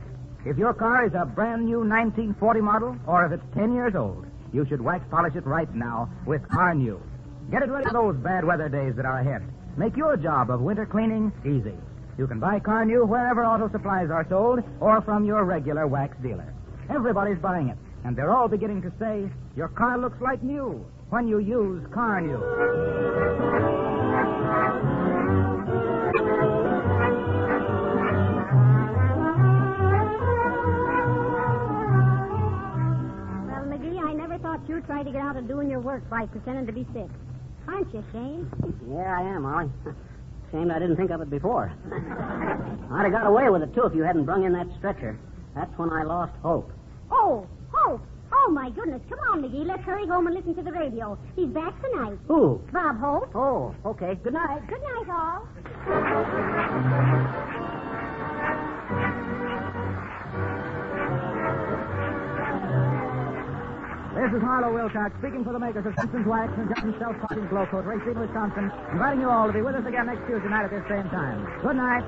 If 0.46 0.58
your 0.58 0.74
car 0.74 1.06
is 1.06 1.14
a 1.14 1.26
brand 1.26 1.66
new 1.66 1.80
1940 1.80 2.60
model, 2.60 2.98
or 3.08 3.26
if 3.26 3.32
it's 3.32 3.56
10 3.56 3.74
years 3.74 3.96
old, 3.96 4.26
you 4.52 4.66
should 4.68 4.82
wax 4.82 5.06
polish 5.10 5.36
it 5.36 5.46
right 5.46 5.74
now 5.74 6.10
with 6.26 6.42
Carnu. 6.50 7.00
Get 7.50 7.64
it 7.64 7.70
ready 7.70 7.88
for 7.88 7.94
those 7.94 8.18
bad 8.18 8.44
weather 8.44 8.68
days 8.68 8.94
that 8.98 9.06
are 9.06 9.20
ahead. 9.20 9.42
Make 9.78 9.96
your 9.96 10.18
job 10.18 10.50
of 10.50 10.60
winter 10.60 10.86
cleaning 10.86 11.32
easy. 11.46 11.78
You 12.18 12.28
can 12.28 12.40
buy 12.40 12.60
Carnu 12.60 13.08
wherever 13.08 13.46
auto 13.46 13.70
supplies 13.72 14.12
are 14.12 14.28
sold 14.28 14.60
or 14.82 15.02
from 15.02 15.24
your 15.24 15.46
regular 15.46 15.88
wax 15.88 16.18
dealer. 16.22 16.54
Everybody's 16.90 17.40
buying 17.40 17.70
it, 17.70 17.78
and 18.04 18.16
they're 18.16 18.32
all 18.32 18.50
beginning 18.50 18.82
to 18.82 18.92
say, 19.00 19.30
your 19.56 19.70
car 19.70 19.98
looks 19.98 20.20
like 20.20 20.44
new 20.44 20.86
when 21.10 21.26
you 21.26 21.40
use 21.40 21.82
Carnu. 21.88 22.38
Well, 24.74 25.03
never 34.84 34.84
thought 34.84 34.84
you'd 34.84 34.86
try 34.86 35.04
to 35.04 35.12
get 35.12 35.22
out 35.22 35.38
of 35.38 35.48
doing 35.48 35.70
your 35.70 35.80
work 35.80 36.08
by 36.10 36.26
pretending 36.26 36.66
to 36.66 36.74
be 36.74 36.86
sick. 36.94 37.10
Aren't 37.68 37.94
you, 37.94 38.04
Shane? 38.12 38.50
Yeah, 38.90 39.18
I 39.20 39.36
am, 39.36 39.44
Molly. 39.44 39.70
Shame 40.52 40.70
I 40.72 40.80
didn't 40.80 40.98
think 40.98 41.12
of 41.12 41.22
it 41.22 41.30
before. 41.30 41.72
I'd 42.92 43.04
have 43.04 43.12
got 43.12 43.26
away 43.28 43.50
with 43.50 43.62
it, 43.64 43.74
too, 43.74 43.84
if 43.86 43.96
you 43.96 44.04
hadn't 44.04 44.26
brung 44.26 44.44
in 44.44 44.52
that 44.54 44.68
stretcher. 44.78 45.18
That's 45.56 45.72
when 45.78 45.90
I 45.92 46.04
lost 46.04 46.34
hope. 46.42 46.72
Oh, 47.12 47.48
Hope. 47.72 48.02
Oh, 48.32 48.50
my 48.52 48.70
goodness. 48.70 49.02
Come 49.10 49.20
on, 49.32 49.42
McGee. 49.42 49.66
Let's 49.66 49.84
hurry 49.84 50.06
home 50.08 50.28
and 50.28 50.36
listen 50.36 50.54
to 50.56 50.62
the 50.64 50.72
radio. 50.72 51.18
He's 51.36 51.50
back 51.50 51.74
tonight. 51.82 52.18
Who? 52.28 52.62
Bob 52.72 53.00
Hope. 53.00 53.36
Oh, 53.36 53.74
okay. 53.86 54.16
Good 54.24 54.34
night. 54.34 54.62
Good 54.68 54.82
night, 54.82 55.10
all. 55.10 55.48
This 64.24 64.32
is 64.32 64.42
Harlow 64.42 64.72
Wilcox 64.72 65.12
speaking 65.20 65.44
for 65.44 65.52
the 65.52 65.60
makers 65.60 65.86
of 65.86 65.94
Johnson's 65.98 66.26
Wax 66.26 66.48
and 66.56 66.72
Johnson's 66.72 66.96
Self-Polishing 66.98 67.46
Glow 67.50 67.66
Coat, 67.66 67.84
Racine, 67.84 68.18
Wisconsin, 68.18 68.72
inviting 68.94 69.20
you 69.20 69.30
all 69.30 69.48
to 69.48 69.52
be 69.52 69.62
with 69.62 69.76
us 69.76 69.86
again 69.86 70.06
next 70.06 70.24
Tuesday 70.32 70.48
night 70.48 70.64
at 70.64 70.72
this 70.72 70.88
same 70.88 71.04
time. 71.12 71.44
Good 71.60 71.76
night. 71.76 72.08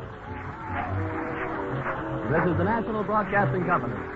This 2.32 2.44
is 2.48 2.56
the 2.56 2.64
National 2.64 3.04
Broadcasting 3.04 3.66
Company. 3.66 4.15